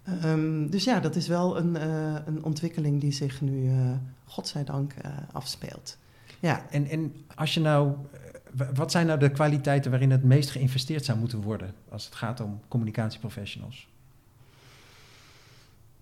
[0.02, 3.90] Ehm, dus ja, dat is wel een, eh, een ontwikkeling die zich nu, eh
[4.24, 4.94] godzijdank,
[5.32, 5.96] afspeelt.
[6.40, 7.92] Ja, En, en als je nou,
[8.74, 12.40] wat zijn nou de kwaliteiten waarin het meest geïnvesteerd zou moeten worden als het gaat
[12.40, 13.88] om communicatieprofessionals?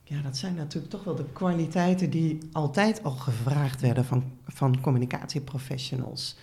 [0.08, 4.80] ja, dat zijn natuurlijk toch wel de kwaliteiten die altijd al gevraagd werden van, van
[4.80, 6.36] communicatieprofessionals.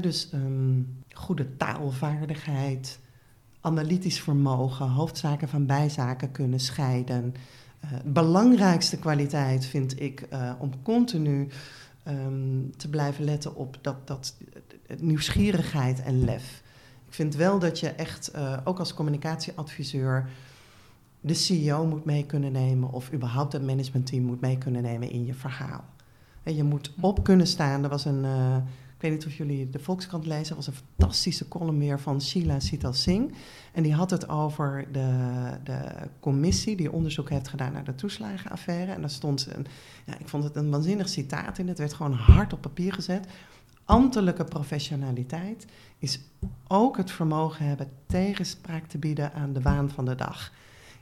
[0.00, 0.80] Dus ehm,
[1.12, 2.98] goede taalvaardigheid,
[3.60, 7.34] analytisch vermogen, hoofdzaken van bijzaken kunnen scheiden.
[7.80, 11.48] Eh, belangrijkste kwaliteit vind ik eh, om continu
[12.02, 14.36] ehm, te blijven letten op dat, dat
[14.86, 16.62] eh, nieuwsgierigheid en lef.
[17.06, 20.28] Ik vind wel dat je echt, eh, ook als communicatieadviseur,
[21.20, 25.24] de CEO moet mee kunnen nemen of überhaupt het managementteam moet mee kunnen nemen in
[25.24, 25.84] je verhaal.
[26.42, 27.82] En je moet op kunnen staan.
[27.82, 28.56] Er was een, eh,
[29.02, 32.60] weet niet of jullie de Volkskrant lezen, er was een fantastische column weer van Sheila
[32.60, 33.34] Sital Singh.
[33.72, 35.78] En die had het over de, de
[36.20, 38.92] commissie die onderzoek heeft gedaan naar de toeslagenaffaire.
[38.92, 39.66] En daar stond een,
[40.06, 41.68] ja, ik vond het een waanzinnig citaat in.
[41.68, 43.26] Het werd gewoon hard op papier gezet.
[43.84, 45.66] Ambtelijke professionaliteit
[45.98, 46.20] is
[46.68, 50.52] ook het vermogen hebben tegenspraak te bieden aan de waan van de dag.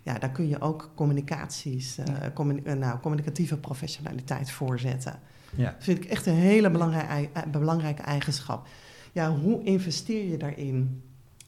[0.03, 5.21] Ja, daar kun je ook communicaties, eh, eh, nou, communicatieve professionaliteit voorzetten.
[5.57, 5.65] Ja.
[5.65, 8.67] Dat vind ik echt een hele belangrijke, ei- belangrijke eigenschap.
[9.13, 11.03] Ja, hoe investeer je daarin?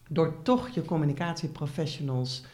[0.08, 2.44] Door toch je communicatieprofessionals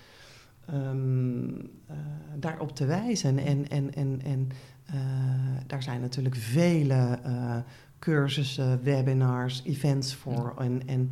[0.67, 1.49] ehm,
[1.87, 1.97] eh,
[2.37, 3.39] daarop te wijzen.
[3.39, 4.49] En, en, en, en
[4.87, 4.95] eh,
[5.67, 7.57] daar zijn natuurlijk vele eh,
[7.99, 10.55] cursussen, webinars, events voor.
[10.59, 11.11] En, en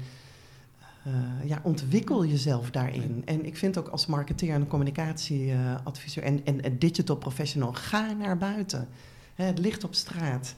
[1.05, 3.23] eh, ja, ontwikkel jezelf daarin.
[3.25, 8.39] En ik vind ook als marketeer en communicatieadviseur en, en, en digital professional, ga naar
[8.39, 8.89] buiten.
[9.45, 10.55] Het ligt op straat.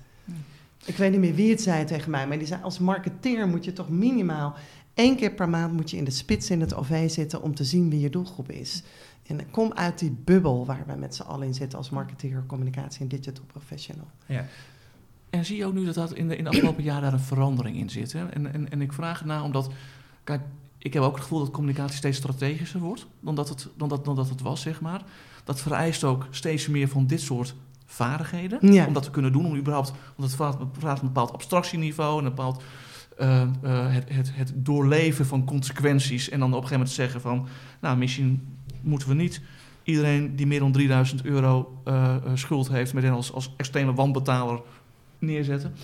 [0.84, 3.64] Ik weet niet meer wie het zei tegen mij, maar die zei: als marketeer moet
[3.64, 4.54] je toch minimaal
[4.94, 7.64] één keer per maand moet je in de spits in het OV zitten om te
[7.64, 8.82] zien wie je doelgroep is.
[9.26, 13.00] En kom uit die bubbel waar we met z'n allen in zitten als marketeer, communicatie
[13.00, 14.06] en digital professional.
[14.26, 14.46] Ja.
[15.30, 17.76] En zie je ook nu dat dat in de, in afgelopen jaren daar een verandering
[17.76, 18.12] in zit?
[18.12, 18.28] Hè?
[18.28, 19.70] En, en, en ik vraag ernaar omdat,
[20.24, 20.40] kijk,
[20.78, 24.04] ik heb ook het gevoel dat communicatie steeds strategischer wordt dan dat het, dan dat,
[24.04, 25.02] dan dat het was, zeg maar.
[25.44, 27.54] Dat vereist ook steeds meer van dit soort
[27.90, 28.86] vaardigheden Ja.
[28.86, 29.46] om dat te kunnen doen.
[29.46, 30.40] Om überhaupt, want het
[30.78, 32.62] vraagt, een bepaald abstractieniveau en een bepaald
[33.16, 33.48] eh, eh,
[33.92, 36.28] het, het, het doorleven van consequenties.
[36.28, 37.46] En dan op een gegeven moment zeggen van,
[37.80, 39.40] nou, misschien moeten we niet
[39.82, 44.60] iedereen die meer dan 3000 euro eh, schuld heeft, meteen als, als extreme wanbetaler
[45.18, 45.74] neerzetten.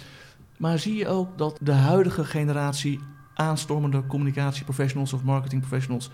[0.56, 3.00] Maar zie je ook dat de huidige generatie
[3.34, 6.10] aanstormende communicatieprofessionals of marketingprofessionals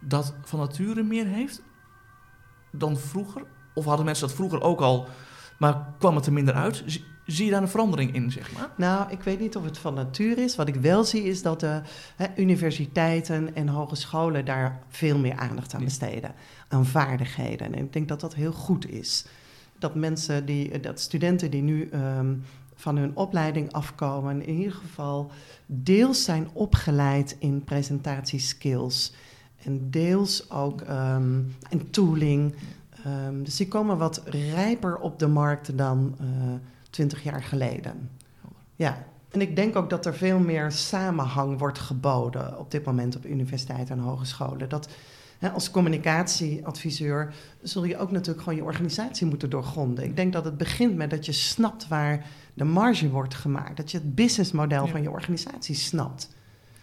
[0.00, 1.62] dat van nature meer heeft
[2.70, 3.42] dan vroeger?
[3.74, 5.08] Of hadden mensen dat vroeger ook al,
[5.58, 6.82] Maar kwam het er minder uit?
[6.86, 8.70] Zie, zie je daar een verandering in, zeg maar?
[8.76, 10.56] Nou, ik weet niet of het van natuur is.
[10.56, 11.80] Wat ik wel zie is dat de
[12.16, 16.34] hè, universiteiten en hogescholen daar veel meer aandacht aan besteden.
[16.68, 17.74] Aan vaardigheden.
[17.74, 19.26] En ik denk dat dat heel goed is.
[19.78, 22.34] Dat mensen die, dat studenten die nu ehm,
[22.74, 25.30] van hun opleiding afkomen, in ieder geval
[25.66, 29.12] deels zijn opgeleid in presentatieskills.
[29.64, 30.80] En deels ook
[31.68, 32.54] in tooling.
[33.04, 34.22] Ehm, dus die komen wat
[34.54, 36.16] rijper op de markt dan
[36.90, 38.10] twintig jaar geleden.
[38.76, 43.16] Ja, en ik denk ook dat er veel meer samenhang wordt geboden op dit moment
[43.16, 44.68] op universiteiten en hogescholen.
[44.68, 44.88] Dat
[45.38, 50.04] hè, als communicatieadviseur zul je ook natuurlijk gewoon je organisatie moeten doorgronden.
[50.04, 53.76] Ik denk dat het begint met dat je snapt waar de marge wordt gemaakt.
[53.76, 54.90] Dat je het businessmodel Ja.
[54.90, 56.28] van je organisatie snapt.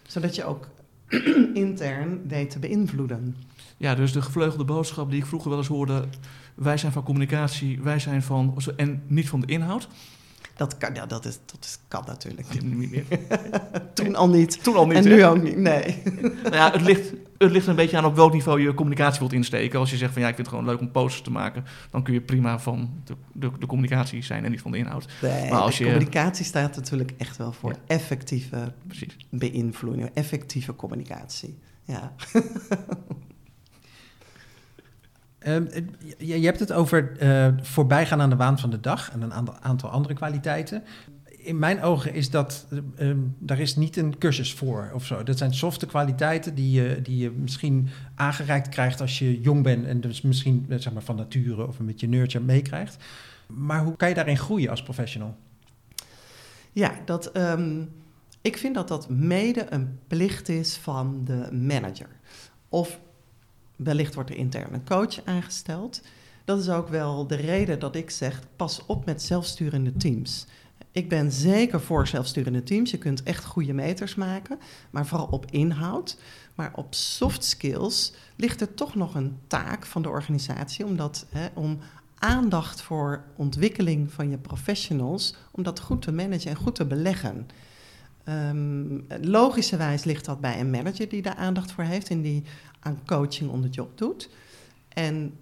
[0.06, 0.68] Zodat je ook
[1.54, 3.36] intern weet te beïnvloeden.
[3.82, 6.04] Ja, dus de gevleugelde boodschap die ik vroeger wel eens hoorde...
[6.54, 8.56] wij zijn van communicatie, wij zijn van...
[8.76, 9.88] en niet van de inhoud.
[10.56, 12.62] Dat kan, ja, dat is, dat is, kan natuurlijk.
[12.62, 13.04] Niet meer.
[13.94, 14.62] Toen al niet.
[14.62, 15.08] Toen al niet, en hè?
[15.14, 16.02] nu ook niet, nee.
[16.42, 19.32] Nou ja, het ligt, het ligt een beetje aan op welk niveau je communicatie wilt
[19.32, 19.78] insteken.
[19.78, 22.02] Als je zegt van ja, ik vind het gewoon leuk om posters te maken, dan
[22.02, 25.06] kun je prima van de, de, de communicatie zijn en niet van de inhoud.
[25.22, 27.78] Nee, Maar als de je- communicatie staat natuurlijk echt wel voor Ja.
[27.86, 29.16] effectieve Precies.
[29.30, 31.58] beïnvloeding, effectieve communicatie.
[31.84, 32.12] Ja.
[35.44, 35.82] Ehm, eh,
[36.18, 39.32] je, je hebt het over eh, voorbijgaan aan de waan van de dag en een
[39.62, 40.82] aantal, andere kwaliteiten.
[41.44, 45.22] In mijn ogen is dat, eh, ehm, daar is niet een cursus voor of zo.
[45.22, 49.86] Dat zijn softe kwaliteiten die je, die je misschien aangereikt krijgt als je jong bent
[49.86, 52.96] en dus misschien eh, zeg maar van nature of een beetje nerdje meekrijgt.
[53.46, 55.36] Maar hoe kan je daarin groeien als professional?
[56.72, 57.82] Ja, dat, ehm,
[58.40, 62.08] ik vind dat dat mede een plicht is van de manager.
[62.68, 63.00] Of
[63.84, 66.02] wellicht wordt er intern een coach aangesteld.
[66.44, 70.46] Dat is ook wel de reden dat ik zeg: pas op met zelfsturende teams.
[70.92, 72.90] Ik ben zeker voor zelfsturende teams.
[72.90, 74.58] Je kunt echt goede meters maken,
[74.90, 76.16] maar vooral op inhoud.
[76.54, 81.26] Maar op soft skills ligt er toch nog een taak van de organisatie om, dat,
[81.30, 81.78] hè, om
[82.18, 87.46] aandacht voor ontwikkeling van je professionals, om dat goed te managen en goed te beleggen.
[88.24, 92.42] Ehm, logischerwijs ligt dat bij een manager die daar aandacht voor heeft en die
[92.80, 94.30] aan coaching on the job doet.
[94.88, 95.34] En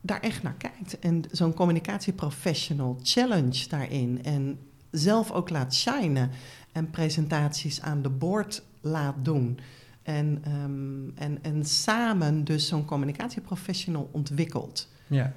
[0.00, 0.98] daar echt naar kijkt.
[0.98, 4.24] En zo'n communicatieprofessional challenge daarin.
[4.24, 4.58] En
[4.90, 6.30] zelf ook laat shinen.
[6.72, 9.58] En presentaties aan de board laat doen.
[10.02, 14.88] En, ehm, en, en samen dus zo'n communicatieprofessional ontwikkelt.
[15.06, 15.32] Ja.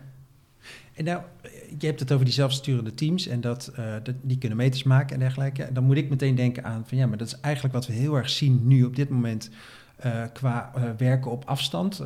[0.95, 4.38] En nou, eh, je hebt het over die zelfsturende teams en dat, eh, dat die
[4.38, 5.63] kunnen meters maken en dergelijke.
[5.63, 7.93] En dan moet ik meteen denken aan van ja, maar dat is eigenlijk wat we
[7.93, 9.49] heel erg zien nu op dit moment
[9.95, 12.04] eh, qua werken op afstand.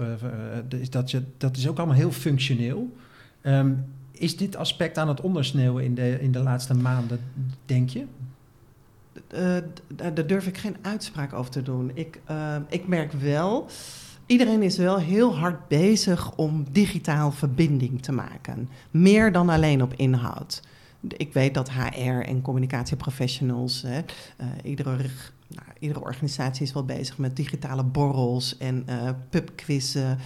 [0.69, 2.95] Is dat, je, dat is ook allemaal heel functioneel.
[3.41, 3.73] Ehm,
[4.11, 7.19] is dit aspect aan het ondersneeuwen in de, in de laatste maanden,
[7.65, 8.05] denk je?
[9.95, 11.91] Daar durf ik geen uitspraak over te doen.
[11.93, 12.19] Ik,
[12.69, 13.69] ik merk wel,
[14.29, 18.69] iedereen is wel heel hard bezig om digitaal verbinding te maken.
[18.91, 20.61] Meer dan alleen op inhoud.
[21.07, 23.99] Ik weet dat HR en communicatieprofessionals, hè,
[24.37, 24.95] eh, iedere,
[25.47, 30.17] nou, iedere organisatie is wel bezig met digitale borrels en eh pubquizzen.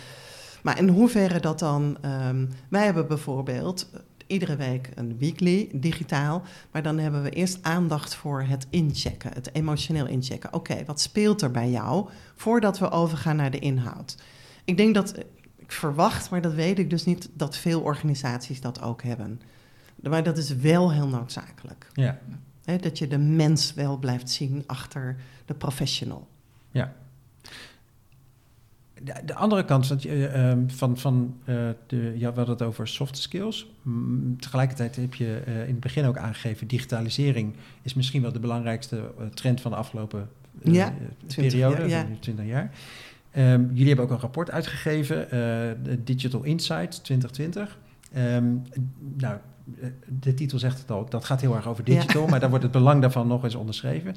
[0.63, 1.98] Maar in hoeverre dat dan...
[2.02, 3.89] ehm, wij hebben bijvoorbeeld
[4.34, 6.41] iedere week een weekly digitaal...
[6.72, 10.54] maar dan hebben we eerst aandacht voor het inchecken, het emotioneel inchecken.
[10.54, 14.17] Oké, wat speelt er bij jou voordat we overgaan naar de inhoud?
[14.63, 15.17] Ik denk dat,
[15.56, 17.30] ik verwacht, maar dat weet ik dus niet...
[17.34, 19.41] dat veel organisaties dat ook hebben.
[19.96, 21.88] Maar dat is wel heel noodzakelijk.
[21.93, 22.19] Ja.
[22.63, 25.15] Dat je de mens wel blijft zien achter
[25.46, 26.28] de professional.
[29.04, 31.56] De, de andere kant want, je, ehm, van, van eh,
[31.88, 33.72] de, ja, we hadden het over soft skills.
[33.82, 38.39] Mm, tegelijkertijd heb je eh, in het begin ook aangegeven, digitalisering is misschien wel de
[38.39, 40.30] belangrijkste eh, trend van de afgelopen
[40.62, 40.94] eh, Ja, eh,
[41.26, 42.10] 20 periode, jaar, ja.
[42.10, 42.72] nu 20 jaar.
[43.34, 47.78] Ehm, jullie hebben ook een rapport uitgegeven, eh, Digital Insights 2020.
[48.13, 48.46] Ehm,
[49.18, 49.38] nou,
[49.82, 49.88] eh,
[50.20, 52.74] de titel zegt het al, dat gaat heel erg over digital, maar daar wordt het
[52.74, 54.16] belang daarvan nog eens onderschreven.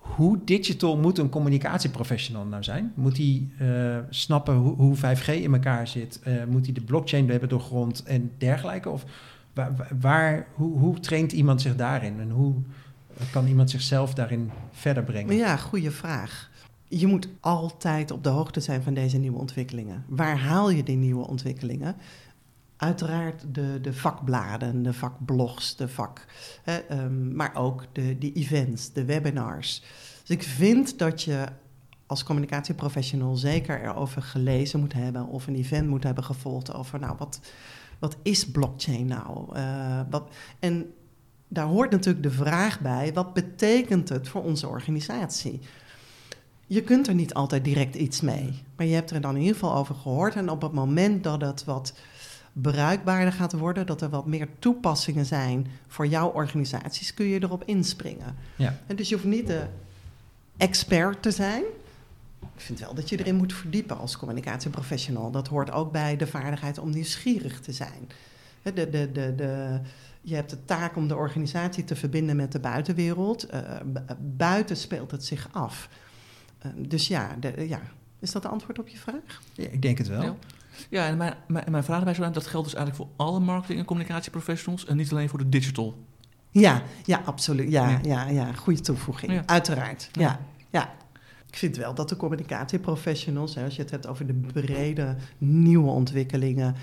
[0.00, 2.92] Hoe digital moet een communicatieprofessional nou zijn?
[2.94, 6.20] Moet hij eh, snappen hoe, hoe 5G in elkaar zit?
[6.22, 8.88] Eh, moet hij de blockchain hebben doorgrond en dergelijke?
[8.88, 9.04] Of
[9.52, 12.20] waar, waar, hoe, hoe traint iemand zich daarin?
[12.20, 12.54] En hoe
[13.32, 15.36] kan iemand zichzelf daarin verder brengen?
[15.36, 16.50] Ja, goede vraag.
[16.88, 20.04] Je moet altijd op de hoogte zijn van deze nieuwe ontwikkelingen.
[20.08, 21.96] Waar haal je die nieuwe ontwikkelingen?
[22.80, 26.24] Uiteraard de, de vakbladen, de vakblogs, de vak,
[26.62, 29.82] hè, ehm, maar ook de, de events, de webinars.
[30.20, 31.46] Dus ik vind dat je
[32.06, 37.14] als communicatieprofessional zeker erover gelezen moet hebben of een event moet hebben gevolgd over, nou,
[37.18, 37.40] wat,
[37.98, 39.56] wat is blockchain nou?
[39.56, 40.92] Uh, wat, en
[41.48, 45.60] daar hoort natuurlijk de vraag bij: wat betekent het voor onze organisatie?
[46.66, 49.54] Je kunt er niet altijd direct iets mee, maar je hebt er dan in ieder
[49.54, 50.34] geval over gehoord.
[50.34, 51.94] En op het moment dat het wat
[52.52, 57.62] bruikbaarder gaat worden, dat er wat meer toepassingen zijn voor jouw organisaties, kun je erop
[57.64, 58.36] inspringen.
[58.56, 58.78] Ja.
[58.86, 59.66] En dus je hoeft niet de
[60.56, 61.62] expert te zijn.
[62.54, 65.30] Ik vind wel dat je erin moet verdiepen als communicatieprofessional.
[65.30, 68.08] Dat hoort ook bij de vaardigheid om nieuwsgierig te zijn.
[68.62, 69.80] De, de, de, de,
[70.20, 73.54] je hebt de taak om de organisatie te verbinden met de buitenwereld.
[73.54, 73.60] Uh,
[74.18, 75.88] buiten speelt het zich af.
[76.66, 77.80] Uh, dus ja, de, ja,
[78.18, 79.42] is dat de antwoord op je vraag?
[79.52, 80.22] Ja, ik denk het wel.
[80.22, 80.36] Ja.
[80.90, 83.78] Ja, en mijn, mijn, mijn vraag bij zo dat geldt dus eigenlijk voor alle marketing-
[83.78, 86.04] en communicatieprofessionals en niet alleen voor de digital.
[86.50, 87.70] Ja, ja, absoluut.
[87.70, 87.98] Ja, ja.
[88.02, 88.52] ja, ja.
[88.52, 89.42] goede toevoeging.
[89.46, 90.08] Uiteraard.
[90.12, 90.40] Ja.
[90.70, 90.92] ja.
[91.46, 95.90] Ik vind wel dat de communicatieprofessionals, hè, als je het hebt over de brede nieuwe
[95.90, 96.74] ontwikkelingen,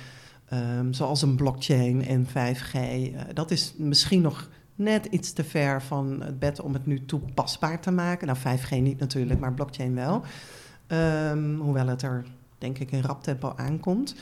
[0.53, 5.43] um, zoals een blockchain en 5G, uh, eh, dat is misschien nog net iets te
[5.43, 8.27] ver van het bed om het nu toepasbaar te maken.
[8.27, 10.23] Nou, 5G niet natuurlijk, maar blockchain wel.
[10.87, 12.25] Um, hoewel het er
[12.57, 14.15] denk ik in rap tempo aankomt.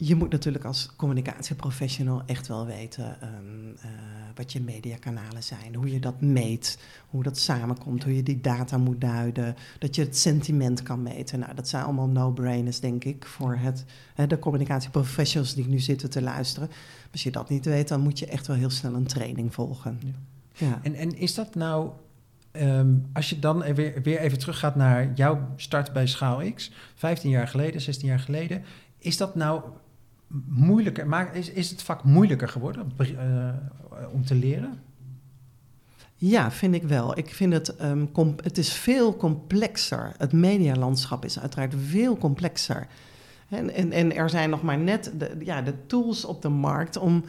[0.00, 3.90] Je moet natuurlijk als communicatieprofessional echt wel weten um, uh,
[4.34, 6.78] wat je mediakanalen zijn, hoe je dat meet,
[7.10, 11.38] hoe dat samenkomt, hoe je die data moet duiden, dat je het sentiment kan meten.
[11.38, 16.10] Nou, dat zijn allemaal no-brainers, denk ik, voor het, hè, de communicatieprofessionals die nu zitten
[16.10, 16.70] te luisteren.
[17.12, 19.98] Als je dat niet weet, dan moet je echt wel heel snel een training volgen.
[20.04, 20.66] Ja.
[20.66, 20.80] ja.
[20.82, 21.90] En, en is dat nou
[22.52, 27.30] Um, als je dan weer, weer even teruggaat naar jouw start bij Schaal X, 15
[27.30, 28.64] jaar geleden, 16 jaar geleden,
[28.98, 29.62] is dat nou
[30.46, 31.06] moeilijker?
[31.06, 32.92] Maar is, is het vak moeilijker geworden
[34.12, 34.80] om te leren?
[36.20, 37.18] Ja, vind ik wel.
[37.18, 38.10] Ik vind het, um,
[38.42, 40.12] het is veel complexer.
[40.16, 42.86] Het medialandschap is uiteraard veel complexer.
[43.48, 46.96] En, en, en er zijn nog maar net de, ja, de tools op de markt
[46.96, 47.24] om.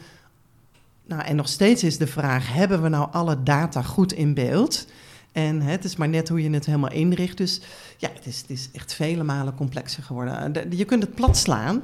[1.06, 4.86] Nou, en nog steeds is de vraag: hebben we nou alle data goed in beeld?
[5.32, 7.36] En hè, het is maar net hoe je het helemaal inricht.
[7.36, 7.60] Dus
[7.96, 10.66] ja, het is, het is echt vele malen complexer geworden.
[10.76, 11.82] je kunt het plat slaan.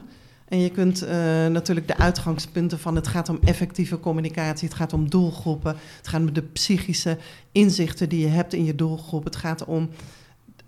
[0.49, 1.11] En je kunt uh,
[1.47, 6.21] natuurlijk de uitgangspunten van het gaat om effectieve communicatie, het gaat om doelgroepen, het gaat
[6.21, 7.19] om de psychische
[7.53, 9.89] inzichten die je hebt in je doelgroep, het gaat om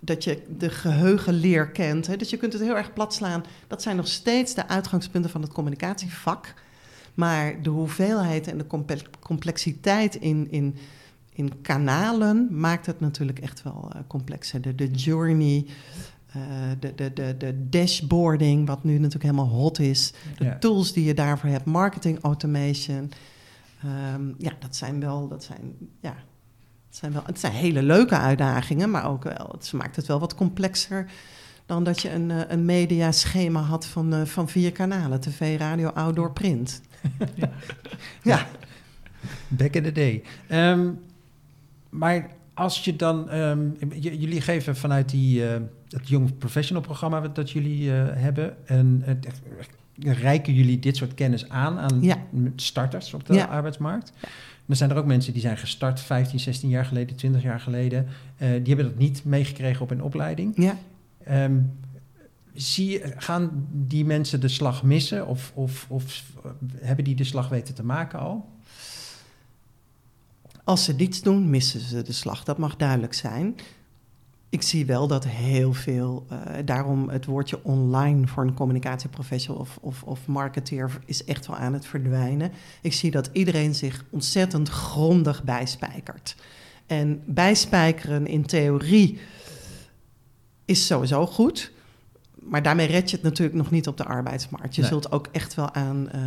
[0.00, 2.06] dat je de geheugenleer kent.
[2.06, 2.16] Hè.
[2.16, 3.44] Dus je kunt het heel erg plat slaan.
[3.66, 6.54] Dat zijn nog steeds de uitgangspunten van het communicatievak.
[7.14, 8.66] Maar de hoeveelheid en de
[9.20, 10.76] complexiteit in, in
[11.38, 14.60] in kanalen maakt het natuurlijk echt wel uh, complexer.
[14.60, 15.66] De, de journey,
[16.36, 16.42] uh,
[16.80, 20.12] de, de, de, de dashboarding, wat nu natuurlijk helemaal hot is.
[20.38, 23.10] De tools die je daarvoor hebt, marketing automation.
[24.14, 26.14] Um, ja, dat zijn wel, dat zijn, ja,
[26.88, 30.20] het zijn wel, het zijn hele leuke uitdagingen, maar ook wel, het maakt het wel
[30.20, 31.10] wat complexer
[31.66, 36.32] dan dat je een, uh, een mediaschema had van, van vier kanalen: tv, radio, outdoor,
[36.32, 36.80] print.
[37.34, 37.50] ja.
[38.22, 38.46] ja.
[39.48, 40.22] Back in the day.
[40.50, 41.06] Um,
[41.88, 45.56] maar als je dan, um, jullie geven vanuit die, uh,
[45.88, 51.48] het Young Professional programma dat jullie uh, hebben, en uh, reiken jullie dit soort kennis
[51.48, 52.16] aan aan ja.
[52.56, 53.44] starters op de ja.
[53.44, 54.12] arbeidsmarkt?
[54.20, 54.28] Ja.
[54.66, 58.06] Dan zijn er ook mensen die zijn gestart 15, 16 jaar geleden, 20 jaar geleden.
[58.36, 60.52] die hebben dat niet meegekregen op een opleiding.
[60.56, 60.76] Ja.
[61.44, 61.72] Um,
[62.54, 66.22] zie, gaan die mensen de slag missen of, of, of
[66.76, 68.48] hebben die de slag weten te maken al?
[70.68, 72.44] Als ze niets doen, missen ze de slag.
[72.44, 73.56] Dat mag duidelijk zijn.
[74.48, 79.78] Ik zie wel dat heel veel, uh, daarom het woordje online voor een communicatieprofessional of,
[79.80, 82.52] of, of marketeer is echt wel aan het verdwijnen.
[82.82, 86.36] Ik zie dat iedereen zich ontzettend grondig bijspijkert.
[86.86, 89.18] En bijspijkeren in theorie
[90.64, 91.72] is sowieso goed
[92.48, 94.74] maar daarmee red je het natuurlijk nog niet op de arbeidsmarkt.
[94.74, 96.20] Je zult ook echt wel aan uh,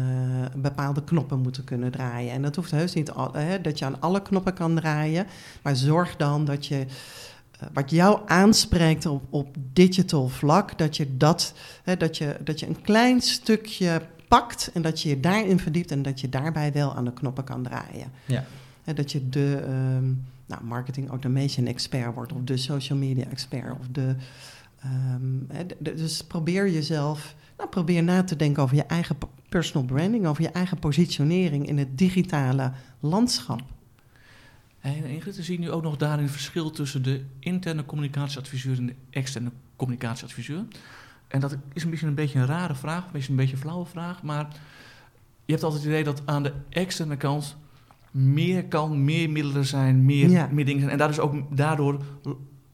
[0.56, 2.34] bepaalde knoppen moeten kunnen draaien.
[2.34, 5.26] En dat hoeft heus niet al, hè, dat je aan alle knoppen kan draaien.
[5.62, 11.18] Maar zorg dan dat je uh, wat jou aanspreekt op, op digital vlak, dat je
[11.18, 11.54] dat,
[11.84, 15.92] hè, dat, je, dat je een klein stukje pakt en dat je je daarin verdiept
[15.92, 18.12] en dat je daarbij wel aan de knoppen kan draaien.
[18.26, 18.46] Ja.
[18.84, 19.64] En dat je de
[19.98, 24.16] um, nou, marketing automation expert wordt, of de social media expert, of de
[24.86, 25.48] Um,
[25.80, 29.18] dus probeer jezelf, nou, probeer na te denken over je eigen
[29.50, 33.62] personal branding, over je eigen positionering in het digitale landschap.
[34.80, 38.86] En Ingrid, zie je nu ook nog daarin een verschil tussen de interne communicatieadviseur en
[38.86, 40.64] de externe communicatieadviseur.
[41.28, 43.62] En dat is een beetje een, beetje een rare vraag, een beetje een beetje een
[43.62, 44.48] flauwe vraag, maar
[45.46, 47.56] je hebt altijd het idee dat aan de externe kant
[48.12, 50.92] meer kan, meer middelen zijn, meer, meer dingen zijn.
[50.92, 52.02] En daardoor, ook, daardoor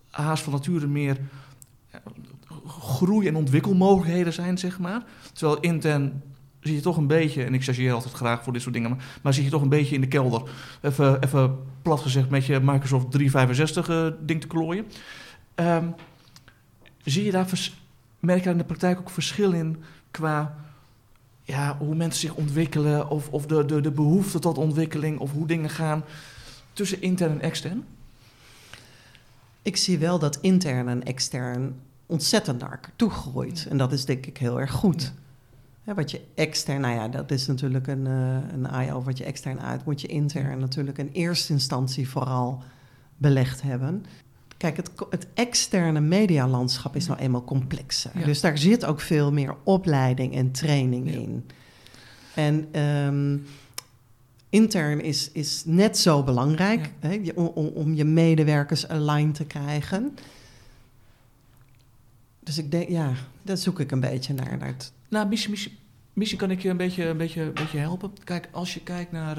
[0.09, 1.17] haast van nature meer
[2.67, 5.03] groei- en ontwikkelmogelijkheden zijn, zeg maar.
[5.33, 6.21] Terwijl intern
[6.59, 9.05] zie je toch een beetje, en ik chargeer altijd graag voor dit soort dingen, maar,
[9.21, 10.49] maar zie je toch een beetje in de kelder,
[10.81, 14.85] even, even plat gezegd, met je Microsoft 365 uh, ding te klooien.
[15.55, 15.85] Ehm,
[17.03, 17.71] zie je daar,
[18.19, 20.55] merk je daar in de praktijk ook verschil in qua
[21.43, 25.47] ja, hoe mensen zich ontwikkelen of, of de, de, de behoefte tot ontwikkeling of hoe
[25.47, 26.03] dingen gaan
[26.73, 27.85] tussen intern en extern?
[29.61, 31.75] Ik zie wel dat intern en extern
[32.07, 33.65] ontzettend naar elkaar.
[33.69, 35.13] En dat is denk ik heel erg goed.
[35.83, 39.03] Ja, wat je extern, nou ja, dat is natuurlijk een, uh, een IO.
[39.03, 42.63] Wat je extern uit, moet je intern natuurlijk in eerste instantie vooral
[43.17, 44.05] belegd hebben.
[44.57, 48.11] Kijk, het, het externe medialandschap is nou eenmaal complexer.
[48.13, 48.25] Ja.
[48.25, 51.45] Dus daar zit ook veel meer opleiding en training in.
[52.33, 53.37] En ehm,
[54.49, 56.91] intern is, is net zo belangrijk
[57.35, 60.17] om, om je medewerkers aligned te krijgen.
[62.47, 64.57] Dus ik denk, ja, daar zoek ik een beetje naar.
[64.57, 65.55] naar het, Nou, misschien,
[66.13, 68.11] misschien, kan ik je een beetje, een, beetje, een beetje helpen.
[68.23, 69.37] Kijk, als je kijkt naar,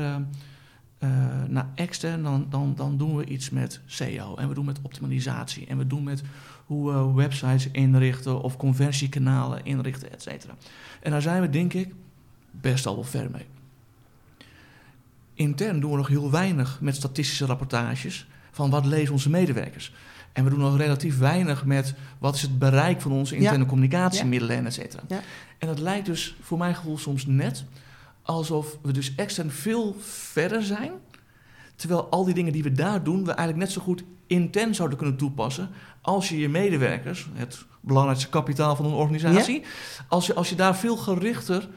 [0.98, 4.34] eh, naar extern, dan, dan, dan doen we iets met SEO.
[4.34, 5.66] En we doen met optimalisatie.
[5.66, 6.22] En we doen met
[6.66, 10.54] hoe we websites inrichten of conversiekanalen inrichten, et cetera.
[11.02, 11.94] En daar zijn we, denk ik,
[12.50, 13.46] best al wel ver mee.
[15.34, 19.92] Intern doen we nog heel weinig met statistische rapportages van wat lezen onze medewerkers.
[20.38, 24.56] En we doen nog relatief weinig met wat is het bereik van onze interne communicatiemiddelen
[24.56, 25.02] en et cetera.
[25.08, 25.20] Ja.
[25.58, 27.64] En dat lijkt dus voor mijn gevoel soms net
[28.22, 30.92] alsof we dus extern veel verder zijn.
[31.76, 34.98] Terwijl al die dingen die we daar doen, we eigenlijk net zo goed intern zouden
[34.98, 35.70] kunnen toepassen.
[36.00, 39.62] Als je je medewerkers, het belangrijkste kapitaal van een organisatie,
[40.08, 41.68] als, je, als je daar veel gerichter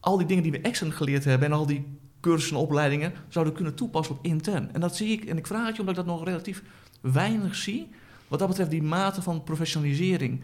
[0.00, 1.86] al die dingen die we extern geleerd hebben en al die
[2.20, 4.72] cursussen en opleidingen zouden kunnen toepassen op intern.
[4.72, 6.62] En dat zie ik, en ik vraag het je omdat ik dat nog relatief
[7.12, 7.88] weinig zie.
[8.28, 10.40] Wat dat betreft die mate van professionalisering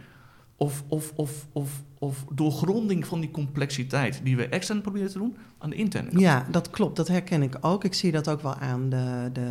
[0.57, 5.37] of, of, of, of, of doorgronding van die complexiteit die we extern proberen te doen
[5.59, 6.21] aan de interne kant.
[6.21, 6.97] Ja, dat klopt.
[6.97, 7.85] Dat herken ik ook.
[7.85, 9.51] Ik zie dat ook wel aan de, de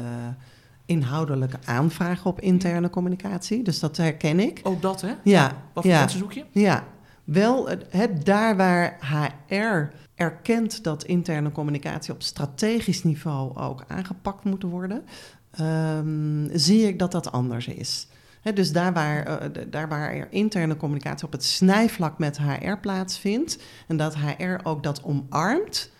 [0.86, 3.64] inhoudelijke aanvragen op interne communicatie.
[3.64, 4.60] Dus dat herken ik.
[4.64, 5.14] Ook dat, hè?
[5.24, 6.46] Ja, Wat voor ja, mensen zoek je?
[6.52, 6.84] ja.
[7.24, 14.64] Wel, het daar waar HR erkent dat interne communicatie op strategisch niveau ook aangepakt moet
[14.64, 15.04] worden,
[15.52, 18.08] ehm, zie ik dat dat anders is.
[18.42, 22.76] Hè, dus daar waar, eh, daar waar er interne communicatie op het snijvlak met HR
[22.82, 25.92] plaatsvindt en dat HR ook dat omarmt,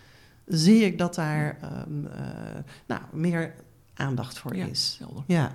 [0.46, 2.22] zie ik dat daar ehm, eh,
[2.86, 3.54] nou, meer
[3.94, 4.96] aandacht voor Ja, is.
[4.98, 5.22] helder.
[5.26, 5.52] Ja,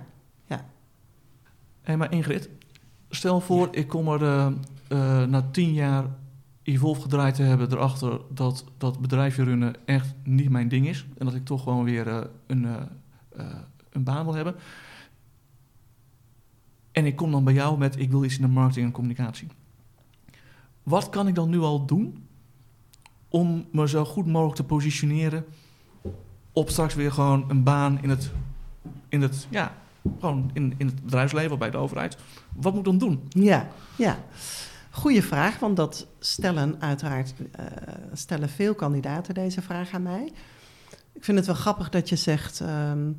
[1.88, 2.48] Hé, maar Ingrid,
[3.08, 4.52] stel voor, ik kom er
[4.88, 6.04] eh, na tien jaar
[6.62, 11.06] Evolve gedraaid te hebben erachter dat dat bedrijfje runnen echt niet mijn ding is.
[11.18, 12.74] En dat ik toch gewoon weer een, eh,
[13.36, 13.46] eh,
[13.98, 14.54] een baan wil hebben.
[16.92, 19.48] En ik kom dan bij jou met, ik wil iets in de marketing en communicatie.
[20.82, 22.26] Wat kan ik dan nu al doen
[23.28, 25.44] om me zo goed mogelijk te positioneren
[26.52, 28.30] op straks weer gewoon een baan in het,
[29.08, 29.74] in het ja,
[30.18, 32.16] gewoon in, in het bedrijfsleven of bij de overheid.
[32.54, 33.22] Wat moet ik dan doen?
[33.28, 34.18] Ja, ja.
[34.90, 37.66] Goeie vraag, want dat stellen uiteraard eh,
[38.12, 40.32] stellen veel kandidaten deze vraag aan mij.
[41.12, 43.10] Ik vind het wel grappig dat je zegt, ehm,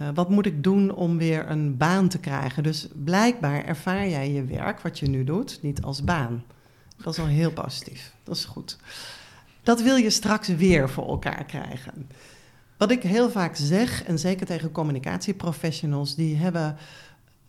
[0.00, 2.62] eh, wat moet ik doen om weer een baan te krijgen?
[2.62, 6.44] Dus blijkbaar ervaar jij je werk, wat je nu doet, niet als baan.
[6.96, 8.78] Dat is al heel positief, dat is goed.
[9.62, 12.08] Dat wil je straks weer voor elkaar krijgen.
[12.76, 16.76] Wat ik heel vaak zeg, en zeker tegen communicatieprofessionals, die hebben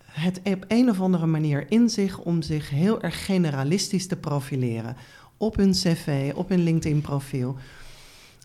[0.06, 4.96] het op een of andere manier in zich om zich heel erg generalistisch te profileren.
[5.38, 7.58] Op hun cv, op hun LinkedIn-profiel.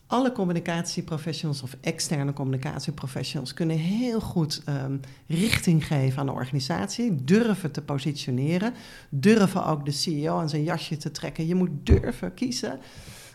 [0.09, 4.97] Alle communicatieprofessionals of externe communicatieprofessionals kunnen heel goed ehm,
[5.27, 8.75] richting geven aan de organisatie, durven te positioneren,
[9.09, 11.47] durven ook de CEO aan zijn jasje te trekken.
[11.47, 12.79] Je moet durven kiezen.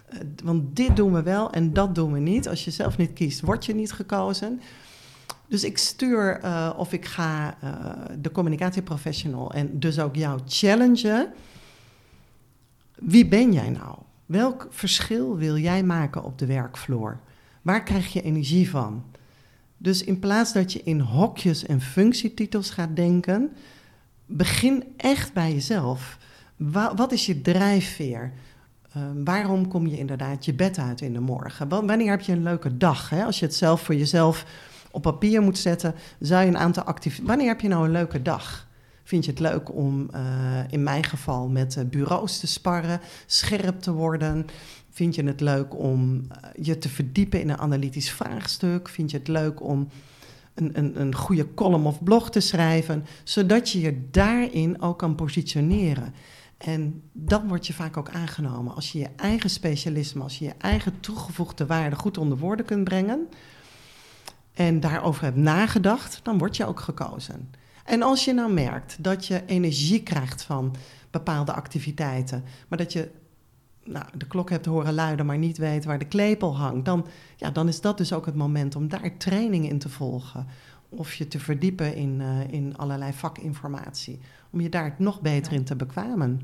[0.10, 2.48] Eh, want dit doen we wel en dat doen we niet.
[2.48, 4.62] Als je zelf niet kiest, word je niet gekozen.
[5.48, 11.34] Dus ik stuur uh, of ik ga uh, de communicatieprofessional en dus ook jou challengen.
[12.96, 13.98] Wie ben jij nou?
[14.32, 17.20] Welk verschil wil jij maken op de werkvloer?
[17.62, 19.04] Waar krijg je energie van?
[19.78, 23.52] Dus in plaats dat je in hokjes en functietitels gaat denken,
[24.26, 26.18] begin echt bij jezelf.
[26.56, 28.32] Wa wat is je drijfveer?
[28.98, 31.70] Uh, waarom kom je inderdaad je bed uit in de morgen?
[31.70, 33.10] Wanneer heb je een leuke dag?
[33.10, 33.24] Hè?
[33.24, 34.46] Als je het zelf voor jezelf
[34.92, 37.28] op papier moet zetten, zou je een aantal activiteiten.
[37.28, 38.68] Wanneer heb je nou een leuke dag?
[39.04, 40.20] Vind je het leuk om uh,
[40.70, 44.46] in mijn geval met uh, bureaus te sparren, scherp te worden?
[44.90, 48.90] Vind je het leuk om uh, je te verdiepen in een analytisch vraagstuk?
[48.90, 49.88] Vind je het leuk om
[50.54, 55.16] een, een, een goede column of blog te schrijven, zodat je je daarin ook kan
[55.16, 56.14] positioneren?
[56.58, 58.76] En dan word je vaak ook aangenomen.
[58.76, 62.84] Als je je eigen specialisme, als je je eigen toegevoegde waarde goed onder woorden kunt
[62.84, 63.28] brengen
[64.54, 67.50] en daarover hebt nagedacht, dan word je ook gekozen.
[67.86, 70.76] En als je nou merkt dat je energie krijgt van
[71.12, 73.10] bepaalde activiteiten, maar dat je
[73.84, 77.52] nou, de klok hebt horen luiden, maar niet weet waar de klepel hangt, dan, ja,
[77.52, 80.48] dan is dat dus ook het moment om daar training in te volgen.
[80.90, 84.20] Of je te verdiepen in, uh, in allerlei vakinformatie.
[84.50, 86.42] Om je daar nog beter in te bekwamen.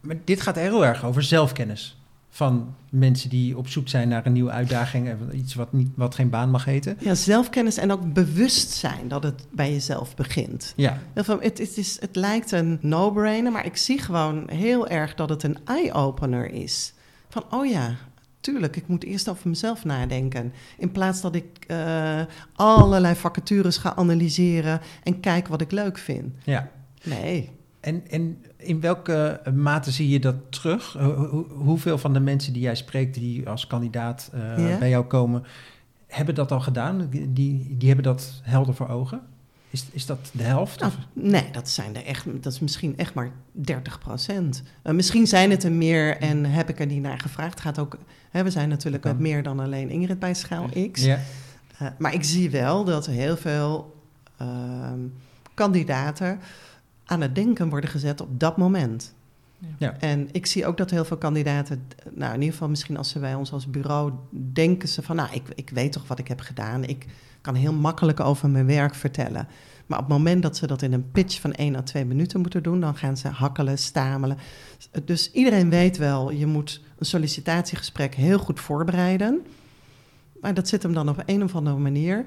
[0.00, 1.96] Maar dit gaat heel erg over zelfkennis.
[2.36, 5.08] Van mensen die op zoek zijn naar een nieuwe uitdaging.
[5.32, 6.96] Iets wat, niet, wat geen baan mag heten.
[7.00, 10.72] Ja, zelfkennis en ook bewustzijn dat het bij jezelf begint.
[10.76, 10.98] Ja.
[11.14, 11.26] Het,
[11.58, 15.58] het, is, het lijkt een no-brainer, maar ik zie gewoon heel erg dat het een
[15.64, 16.92] eye-opener is.
[17.28, 17.96] Van, oh ja,
[18.40, 20.52] tuurlijk, ik moet eerst over mezelf nadenken.
[20.78, 22.20] In plaats dat ik uh,
[22.54, 26.34] allerlei vacatures ga analyseren en kijk wat ik leuk vind.
[26.44, 26.70] Ja.
[27.02, 27.55] Nee.
[27.86, 30.96] En, en in welke mate zie je dat terug?
[31.48, 34.78] hoeveel van de mensen die jij spreekt, die als kandidaat uh, ja.
[34.78, 35.44] bij jou komen,
[36.06, 37.08] hebben dat al gedaan?
[37.10, 39.20] Die, die hebben dat helder voor ogen?
[39.70, 40.80] Is, is dat de helft?
[40.80, 44.62] Nou, nee, dat, zijn er echt, dat is misschien echt maar 30 procent.
[44.84, 47.60] Uh, misschien zijn het er meer en heb ik er niet naar gevraagd.
[47.60, 47.98] Gaat ook,
[48.30, 51.04] hè, we zijn natuurlijk met meer dan alleen Ingrid bij Schaal X.
[51.04, 51.18] Ja.
[51.82, 53.96] Uh, maar ik zie wel dat heel veel
[54.42, 54.48] uh,
[55.54, 56.40] kandidaten
[57.06, 59.14] aan het denken worden gezet op dat moment.
[59.78, 59.96] Ja.
[59.98, 63.18] En ik zie ook dat heel veel kandidaten, nou in ieder geval misschien als ze
[63.18, 64.12] bij ons als bureau
[64.52, 67.06] denken ze van, nou ik, ik weet toch wat ik heb gedaan, ik
[67.40, 69.48] kan heel makkelijk over mijn werk vertellen.
[69.86, 72.40] Maar op het moment dat ze dat in een pitch van 1 à 2 minuten
[72.40, 74.38] moeten doen, dan gaan ze hakkelen, stamelen.
[75.04, 79.46] Dus iedereen weet wel, je moet een sollicitatiegesprek heel goed voorbereiden.
[80.40, 82.24] Maar dat zit hem dan op een of andere manier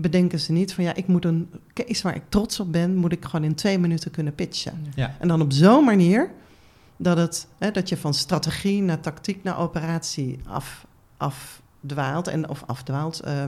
[0.00, 3.12] bedenken ze niet van ja, ik moet een case waar ik trots op ben, moet
[3.12, 4.86] ik gewoon in twee minuten kunnen pitchen.
[4.94, 5.16] Ja.
[5.18, 6.30] En dan op zo'n manier
[6.96, 10.86] dat, het, hè, dat je van strategie naar tactiek naar operatie af,
[11.16, 13.44] afdwaalt en of afdwaalt, uh,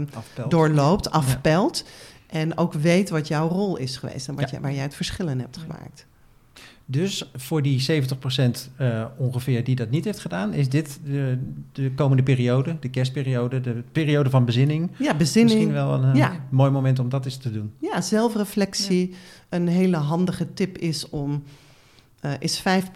[0.48, 1.84] doorloopt, afpelt.
[2.26, 4.50] En ook weet wat jouw rol is geweest en wat Ja.
[4.50, 6.06] jij, waar jij het verschil in hebt gemaakt.
[6.86, 11.38] Dus voor die 70% eh, ongeveer die dat niet heeft gedaan, is dit de,
[11.72, 14.90] de komende periode, de kerstperiode, de periode van bezinning.
[14.98, 15.58] Ja, bezinning.
[15.58, 16.32] Misschien wel een eh, Ja.
[16.50, 17.72] mooi moment om dat eens te doen.
[17.78, 19.14] Ja, zelfreflectie.
[19.48, 21.42] Een hele handige tip is om.
[22.20, 22.90] eh, is vijf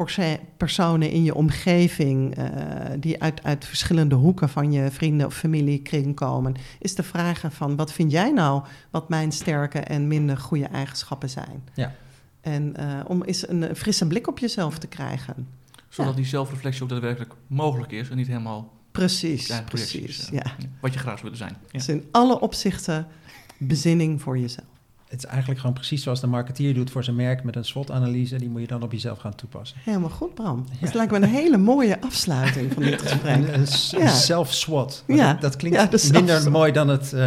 [0.57, 2.35] personen in je omgeving.
[2.37, 2.45] eh,
[3.01, 6.55] die uit, uit verschillende hoeken van je vrienden of familiekring komen.
[6.79, 11.31] Is te vragen: van wat vind jij nou wat mijn sterke en minder goede eigenschappen
[11.31, 11.63] zijn?
[11.75, 11.93] Ja.
[12.47, 15.49] En eh, om eens een, een frisse blik op jezelf te krijgen.
[15.89, 16.17] Zodat Ja.
[16.17, 20.27] die zelfreflectie ook daadwerkelijk mogelijk is en niet helemaal Precies, precies.
[20.27, 20.43] eh, Ja.
[20.81, 21.57] Wat je graag zou willen zijn.
[21.63, 21.79] Ja.
[21.79, 23.07] Dus in alle opzichten
[23.59, 24.67] bezinning voor jezelf.
[25.09, 28.37] Het is eigenlijk gewoon precies zoals de marketeer doet voor zijn merk met een SWOT-analyse.
[28.37, 29.79] Die moet je dan op jezelf gaan toepassen.
[29.83, 30.65] Helemaal goed, Bram.
[30.73, 30.85] Ja.
[30.87, 33.35] Dat lijkt me een hele mooie afsluiting van dit gesprek.
[33.37, 34.09] Een, een s- Ja.
[34.09, 35.05] self-SWOT.
[35.07, 35.33] Ja.
[35.33, 37.27] Dat, dat klinkt minder mooi dan, het, eh,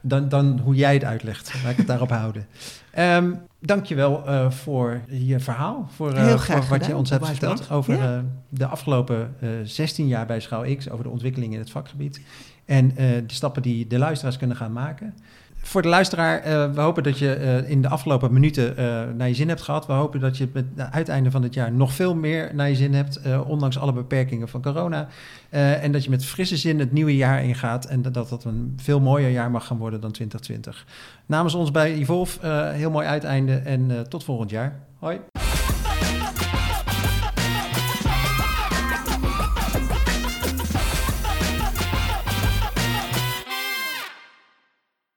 [0.00, 1.54] dan, dan hoe jij het uitlegt.
[1.62, 2.46] Laat ik het daarop houden.
[2.90, 5.88] Ehm dankjewel eh voor je verhaal.
[5.94, 8.16] Voor, eh, Heel graag voor wat je ons hebt verteld over Ja.
[8.16, 10.90] eh, de afgelopen eh 16 jaar bij Schouw X.
[10.90, 12.20] Over de ontwikkeling in het vakgebied.
[12.64, 15.14] En de stappen die de luisteraars kunnen gaan maken.
[15.60, 19.28] Voor de luisteraar, eh, we hopen dat je eh, in de afgelopen minuten eh, naar
[19.28, 19.86] je zin hebt gehad.
[19.86, 22.74] We hopen dat je met het uiteinde van het jaar nog veel meer naar je
[22.74, 25.08] zin hebt, ondanks alle beperkingen van corona.
[25.50, 29.00] En dat je met frisse zin het nieuwe jaar ingaat en dat dat een veel
[29.00, 30.86] mooier jaar mag gaan worden dan 2020.
[31.26, 34.80] Namens ons bij Evolve, heel mooi uiteinde en tot volgend jaar.
[34.98, 35.18] Hoi.